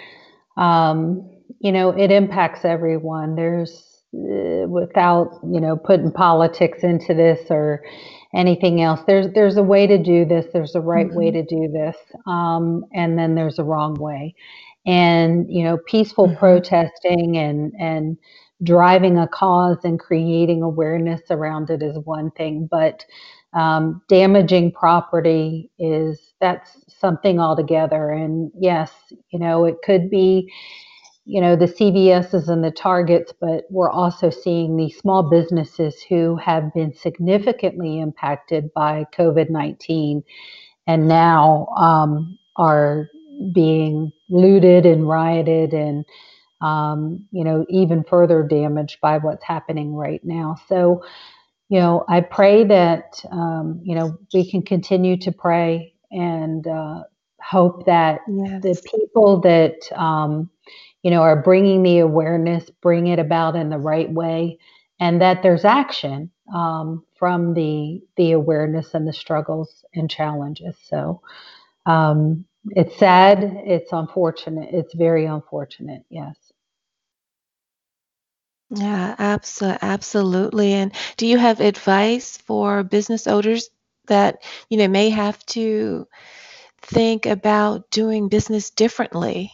um, 0.55 1.29
you 1.59 1.73
know 1.73 1.89
it 1.89 2.11
impacts 2.11 2.63
everyone. 2.63 3.35
There's 3.35 3.92
without 4.13 5.39
you 5.43 5.59
know 5.59 5.75
putting 5.75 6.11
politics 6.11 6.83
into 6.83 7.13
this 7.15 7.39
or 7.49 7.81
anything 8.35 8.81
else 8.81 8.99
there's 9.07 9.27
there's 9.33 9.57
a 9.57 9.63
way 9.63 9.87
to 9.87 9.97
do 9.97 10.23
this 10.23 10.45
there's 10.53 10.75
a 10.75 10.79
right 10.79 11.07
mm-hmm. 11.07 11.17
way 11.17 11.31
to 11.31 11.43
do 11.43 11.67
this 11.71 11.95
um, 12.27 12.85
and 12.93 13.17
then 13.17 13.33
there's 13.33 13.57
a 13.57 13.63
wrong 13.63 13.95
way 13.95 14.33
and 14.85 15.51
you 15.51 15.63
know 15.63 15.79
peaceful 15.87 16.27
mm-hmm. 16.27 16.37
protesting 16.37 17.37
and 17.37 17.73
and 17.79 18.17
driving 18.61 19.17
a 19.17 19.27
cause 19.27 19.77
and 19.83 19.99
creating 19.99 20.61
awareness 20.61 21.21
around 21.31 21.69
it 21.71 21.81
is 21.81 21.97
one 22.05 22.29
thing 22.31 22.67
but 22.69 23.03
um, 23.53 24.01
damaging 24.07 24.71
property 24.71 25.71
is 25.79 26.33
that's 26.39 26.77
something 26.87 27.39
altogether 27.39 28.11
and 28.11 28.51
yes 28.59 28.91
you 29.31 29.39
know 29.39 29.65
it 29.65 29.75
could 29.83 30.09
be 30.09 30.51
you 31.25 31.41
know 31.41 31.55
the 31.55 31.67
CVSs 31.67 32.49
and 32.49 32.63
the 32.63 32.71
Targets, 32.71 33.33
but 33.39 33.65
we're 33.69 33.91
also 33.91 34.29
seeing 34.29 34.77
these 34.77 34.97
small 34.97 35.23
businesses 35.23 36.01
who 36.09 36.35
have 36.37 36.73
been 36.73 36.93
significantly 36.93 37.99
impacted 37.99 38.73
by 38.73 39.05
COVID 39.17 39.49
nineteen, 39.49 40.23
and 40.87 41.07
now 41.07 41.67
um, 41.77 42.37
are 42.57 43.09
being 43.53 44.11
looted 44.29 44.85
and 44.85 45.07
rioted 45.07 45.73
and 45.73 46.05
um, 46.61 47.25
you 47.31 47.43
know 47.43 47.65
even 47.69 48.03
further 48.03 48.43
damaged 48.43 48.99
by 49.01 49.17
what's 49.19 49.45
happening 49.45 49.95
right 49.95 50.21
now. 50.23 50.57
So 50.69 51.03
you 51.69 51.79
know 51.79 52.05
I 52.09 52.21
pray 52.21 52.65
that 52.65 53.23
um, 53.31 53.81
you 53.83 53.95
know 53.95 54.17
we 54.33 54.49
can 54.49 54.63
continue 54.63 55.17
to 55.19 55.31
pray 55.31 55.93
and 56.11 56.67
uh, 56.67 57.03
hope 57.43 57.85
that 57.85 58.21
yes. 58.27 58.61
the 58.63 58.81
people 58.89 59.41
that 59.41 59.75
um, 59.95 60.49
you 61.03 61.11
know, 61.11 61.21
are 61.21 61.41
bringing 61.41 61.83
the 61.83 61.99
awareness, 61.99 62.69
bring 62.81 63.07
it 63.07 63.19
about 63.19 63.55
in 63.55 63.69
the 63.69 63.77
right 63.77 64.09
way, 64.11 64.57
and 64.99 65.21
that 65.21 65.43
there's 65.43 65.65
action 65.65 66.31
um, 66.55 67.03
from 67.15 67.53
the 67.53 68.01
the 68.15 68.31
awareness 68.31 68.93
and 68.93 69.07
the 69.07 69.13
struggles 69.13 69.85
and 69.93 70.09
challenges. 70.09 70.75
So 70.85 71.21
um, 71.85 72.45
it's 72.71 72.97
sad, 72.97 73.43
it's 73.65 73.91
unfortunate, 73.91 74.69
it's 74.73 74.93
very 74.95 75.25
unfortunate. 75.25 76.03
Yes. 76.09 76.37
Yeah, 78.69 79.15
absolutely, 79.19 79.79
absolutely. 79.81 80.73
And 80.73 80.93
do 81.17 81.27
you 81.27 81.37
have 81.37 81.59
advice 81.59 82.37
for 82.37 82.83
business 82.83 83.27
owners 83.27 83.69
that 84.07 84.41
you 84.69 84.77
know 84.77 84.87
may 84.87 85.09
have 85.09 85.45
to 85.47 86.07
think 86.83 87.25
about 87.25 87.89
doing 87.89 88.29
business 88.29 88.69
differently? 88.69 89.51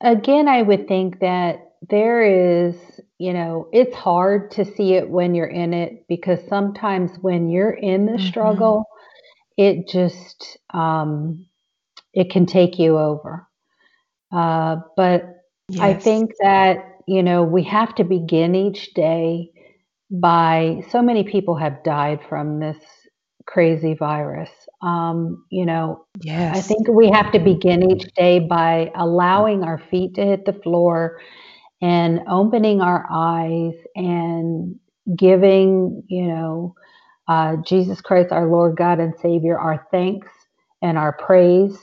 Again, 0.00 0.48
I 0.48 0.62
would 0.62 0.88
think 0.88 1.20
that 1.20 1.72
there 1.88 2.22
is, 2.22 2.76
you 3.18 3.32
know, 3.32 3.68
it's 3.72 3.94
hard 3.94 4.52
to 4.52 4.64
see 4.64 4.94
it 4.94 5.08
when 5.08 5.34
you're 5.34 5.46
in 5.46 5.74
it 5.74 6.06
because 6.08 6.38
sometimes 6.48 7.10
when 7.20 7.50
you're 7.50 7.70
in 7.70 8.06
the 8.06 8.12
mm-hmm. 8.12 8.26
struggle, 8.26 8.84
it 9.56 9.88
just 9.88 10.58
um, 10.72 11.46
it 12.12 12.30
can 12.30 12.46
take 12.46 12.78
you 12.78 12.98
over. 12.98 13.46
Uh, 14.30 14.76
but 14.96 15.42
yes. 15.68 15.80
I 15.80 15.94
think 15.94 16.32
that 16.40 16.98
you 17.06 17.22
know 17.22 17.42
we 17.42 17.64
have 17.64 17.94
to 17.96 18.04
begin 18.04 18.54
each 18.54 18.94
day 18.94 19.50
by 20.10 20.82
so 20.90 21.02
many 21.02 21.24
people 21.24 21.56
have 21.56 21.84
died 21.84 22.20
from 22.28 22.60
this 22.60 22.76
crazy 23.46 23.94
virus. 23.94 24.50
Um, 24.82 25.46
you 25.50 25.66
know, 25.66 26.06
yes. 26.22 26.52
I 26.52 26.62
think 26.62 26.88
we 26.88 27.10
have 27.10 27.32
to 27.32 27.40
begin 27.40 27.90
each 27.90 28.12
day 28.14 28.40
by 28.40 28.90
allowing 28.96 29.64
our 29.64 29.78
feet 29.90 30.14
to 30.16 30.24
hit 30.26 30.46
the 30.46 30.54
floor 30.54 31.20
and 31.82 32.20
opening 32.30 32.80
our 32.80 33.06
eyes 33.10 33.74
and 33.96 34.76
giving, 35.16 36.02
you 36.08 36.26
know, 36.28 36.74
uh, 37.28 37.56
Jesus 37.66 38.00
Christ, 38.00 38.32
our 38.32 38.46
Lord 38.48 38.76
God 38.76 39.00
and 39.00 39.14
Savior, 39.20 39.58
our 39.58 39.86
thanks 39.90 40.28
and 40.82 40.98
our 40.98 41.12
praise. 41.12 41.76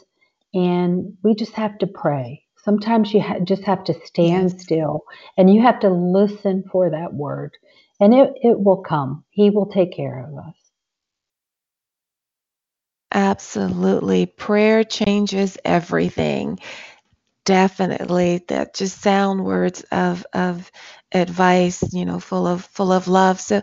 And 0.53 1.17
we 1.23 1.35
just 1.35 1.53
have 1.53 1.77
to 1.79 1.87
pray. 1.87 2.43
Sometimes 2.63 3.13
you 3.13 3.21
ha- 3.21 3.39
just 3.43 3.63
have 3.63 3.83
to 3.85 3.93
stand 4.05 4.53
Yes. 4.53 4.61
still 4.61 5.03
and 5.37 5.53
you 5.53 5.61
have 5.61 5.79
to 5.81 5.89
listen 5.89 6.63
for 6.71 6.91
that 6.91 7.13
word, 7.13 7.51
and 7.99 8.13
it, 8.13 8.33
it 8.41 8.59
will 8.59 8.81
come. 8.83 9.23
He 9.31 9.49
will 9.49 9.67
take 9.67 9.93
care 9.93 10.25
of 10.27 10.37
us. 10.37 10.68
Absolutely. 13.19 14.25
Prayer 14.25 14.83
changes 14.85 15.57
everything. 15.65 16.59
Definitely. 17.45 18.43
That 18.49 18.75
just 18.75 19.01
sound 19.01 19.45
words 19.45 19.83
of 19.91 20.25
of 20.33 20.71
advice, 21.11 21.83
you 21.93 22.05
know, 22.05 22.19
full 22.19 22.47
of 22.47 22.65
full 22.65 22.91
of 22.93 23.07
love. 23.07 23.41
So 23.41 23.61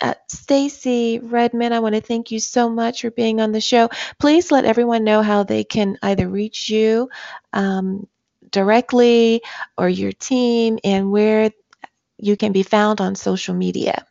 uh, 0.00 0.14
Staci 0.32 1.20
Redmon, 1.22 1.72
I 1.72 1.80
want 1.80 1.94
to 1.96 2.00
thank 2.02 2.32
you 2.32 2.40
so 2.40 2.68
much 2.70 3.02
for 3.02 3.10
being 3.12 3.40
on 3.40 3.52
the 3.52 3.60
show. 3.60 3.90
Please 4.20 4.50
let 4.52 4.66
everyone 4.66 5.04
know 5.04 5.22
how 5.22 5.44
they 5.44 5.64
can 5.64 5.98
either 6.02 6.28
reach 6.28 6.70
you 6.70 7.10
um, 7.54 8.06
directly 8.50 9.42
or 9.78 9.88
your 9.88 10.12
team 10.12 10.78
and 10.84 11.12
where 11.12 11.52
you 12.18 12.36
can 12.36 12.52
be 12.52 12.64
found 12.64 13.00
on 13.02 13.16
social 13.16 13.54
media. 13.54 14.06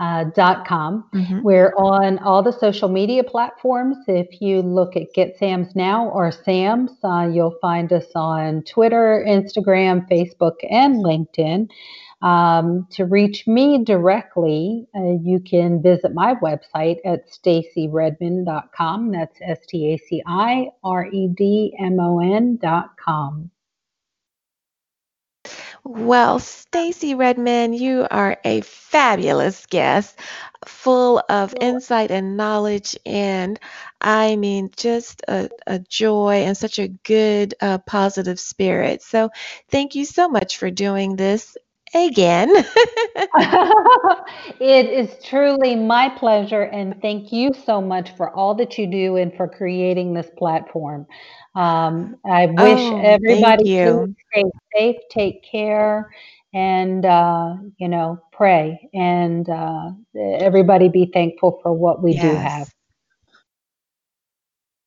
Uh, 0.00 0.24
dot 0.34 0.66
com. 0.66 1.04
Mhm. 1.14 1.42
We're 1.44 1.72
on 1.76 2.18
all 2.18 2.42
the 2.42 2.52
social 2.52 2.88
media 2.88 3.22
platforms. 3.22 3.96
If 4.08 4.40
you 4.40 4.60
look 4.60 4.96
at 4.96 5.12
Get 5.14 5.36
Sam's 5.36 5.76
Now 5.76 6.08
or 6.08 6.32
Sam's, 6.32 6.90
uh, 7.04 7.30
you'll 7.32 7.54
find 7.60 7.92
us 7.92 8.06
on 8.16 8.62
Twitter, 8.62 9.24
Instagram, 9.28 10.08
Facebook, 10.08 10.54
and 10.68 11.04
LinkedIn. 11.04 11.68
Um, 12.22 12.86
to 12.92 13.04
reach 13.04 13.46
me 13.46 13.84
directly, 13.84 14.86
uh, 14.96 15.18
you 15.22 15.40
can 15.40 15.82
visit 15.82 16.14
my 16.14 16.34
website 16.36 16.98
at 17.04 17.28
staciredmon.com. 17.30 19.10
That's 19.10 19.38
S 19.42 19.58
T 19.68 19.92
A 19.92 19.98
C 19.98 20.22
I 20.26 20.68
R 20.82 21.06
E 21.06 21.28
D 21.28 21.74
M 21.78 21.98
O 22.00 22.18
N.com. 22.20 23.50
Well, 25.84 26.38
Staci 26.38 27.14
Redmon, 27.16 27.76
you 27.78 28.06
are 28.10 28.38
a 28.44 28.60
fabulous 28.62 29.66
guest, 29.66 30.18
full 30.66 31.22
of 31.28 31.54
insight 31.60 32.10
and 32.10 32.36
knowledge, 32.36 32.96
and 33.06 33.58
I 34.00 34.36
mean, 34.36 34.70
just 34.76 35.22
a, 35.28 35.50
a 35.66 35.78
joy 35.80 36.44
and 36.46 36.56
such 36.56 36.78
a 36.78 36.88
good, 36.88 37.54
uh, 37.60 37.78
positive 37.78 38.38
spirit. 38.40 39.02
So, 39.02 39.30
thank 39.70 39.94
you 39.96 40.04
so 40.04 40.28
much 40.28 40.56
for 40.58 40.70
doing 40.70 41.16
this 41.16 41.56
again. 41.94 42.52
it 44.60 44.86
is 44.86 45.16
truly 45.24 45.74
my 45.76 46.08
pleasure, 46.08 46.62
and 46.62 47.00
thank 47.02 47.32
you 47.32 47.50
so 47.66 47.80
much 47.80 48.14
for 48.16 48.30
all 48.34 48.54
that 48.54 48.78
you 48.78 48.86
do 48.86 49.16
and 49.16 49.32
for 49.34 49.48
creating 49.48 50.12
this 50.14 50.30
platform. 50.38 51.06
Um, 51.54 52.16
I 52.26 52.46
wish 52.46 52.92
Oh, 52.92 53.02
everybody 53.02 53.64
to 53.82 54.06
stay 54.30 54.42
safe, 54.76 54.96
take 55.10 55.44
care, 55.50 56.10
and 56.54 57.04
uh, 57.04 57.54
you 57.78 57.88
know, 57.88 58.18
pray, 58.32 58.88
and 58.94 59.48
uh, 59.48 59.90
everybody 60.40 60.88
be 60.88 61.10
thankful 61.12 61.60
for 61.62 61.72
what 61.72 62.02
we 62.02 62.14
do 62.14 62.36
have. 62.36 62.68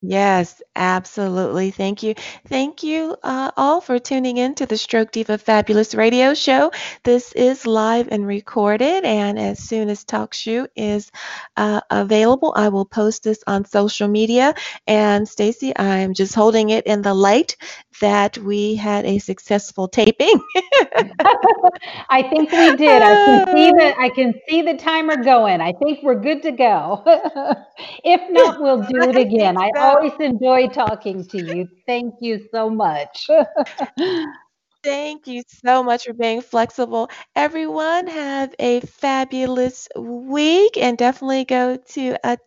Yes. 0.07 0.61
Absolutely. 0.75 1.71
Thank 1.71 2.03
you. 2.03 2.15
Thank 2.47 2.83
you 2.83 3.15
uh, 3.23 3.51
all 3.55 3.79
for 3.79 3.97
tuning 3.97 4.37
in 4.37 4.55
to 4.55 4.65
the 4.65 4.77
Stroke 4.77 5.11
Diva 5.11 5.37
Fabulous 5.37 5.95
Radio 5.95 6.33
Show. 6.33 6.71
This 7.03 7.31
is 7.31 7.65
live 7.65 8.09
and 8.11 8.27
recorded, 8.27 9.05
and 9.05 9.39
as 9.39 9.59
soon 9.59 9.89
as 9.89 10.03
TalkShoe 10.03 10.67
is 10.75 11.11
uh, 11.55 11.79
available, 11.89 12.53
I 12.57 12.69
will 12.69 12.85
post 12.85 13.23
this 13.23 13.41
on 13.47 13.65
social 13.65 14.09
media. 14.09 14.53
And 14.85 15.25
Staci, 15.25 15.71
I'm 15.77 16.13
just 16.13 16.35
holding 16.35 16.69
it 16.69 16.85
in 16.87 17.01
the 17.01 17.13
light 17.13 17.55
that 18.01 18.37
we 18.37 18.75
had 18.75 19.05
a 19.05 19.19
successful 19.19 19.87
taping. 19.87 20.41
I 22.09 22.23
think 22.23 22.51
we 22.51 22.75
did. 22.75 23.01
I 23.01 23.15
can 23.15 23.47
see 23.55 23.71
the 23.71 23.95
I 23.97 24.09
can 24.09 24.33
see 24.49 24.61
the 24.61 24.75
timer 24.75 25.23
going. 25.23 25.61
I 25.61 25.71
think 25.81 25.99
we're 26.03 26.19
good 26.19 26.43
to 26.43 26.51
go. 26.51 27.01
if 28.03 28.21
not, 28.29 28.61
we'll 28.61 28.81
do 28.83 29.09
it 29.09 29.17
again. 29.17 29.57
I. 29.57 29.94
always 29.95 30.13
enjoy 30.19 30.67
talking 30.67 31.25
to 31.27 31.37
you. 31.37 31.67
Thank 31.85 32.15
you 32.21 32.47
so 32.51 32.69
much. 32.69 33.29
Thank 34.83 35.27
you 35.27 35.43
so 35.65 35.83
much 35.83 36.05
for 36.05 36.13
being 36.13 36.41
flexible. 36.41 37.09
Everyone, 37.35 38.07
have 38.07 38.53
a 38.59 38.81
fabulous 38.81 39.87
week 39.97 40.77
and 40.77 40.95
definitely 40.97 41.43
go 41.45 41.77
to 41.77 42.15
uh, 42.23 42.37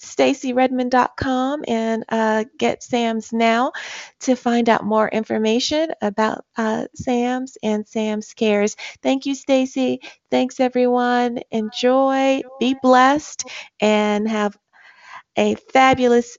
staciredmon.com 0.00 1.64
and 1.68 2.04
uh, 2.08 2.44
get 2.58 2.82
Sam's 2.82 3.32
now 3.32 3.72
to 4.20 4.36
find 4.36 4.68
out 4.68 4.84
more 4.84 5.08
information 5.08 5.92
about 6.00 6.44
uh, 6.56 6.86
Sam's 6.94 7.58
and 7.62 7.86
Sam's 7.88 8.32
Cares. 8.34 8.76
Thank 9.02 9.26
you, 9.26 9.34
Staci. 9.34 9.98
Thanks, 10.30 10.60
everyone. 10.60 11.40
Enjoy, 11.50 12.42
be 12.60 12.76
blessed, 12.82 13.44
and 13.80 14.28
have 14.28 14.56
a 15.36 15.54
fabulous 15.72 16.38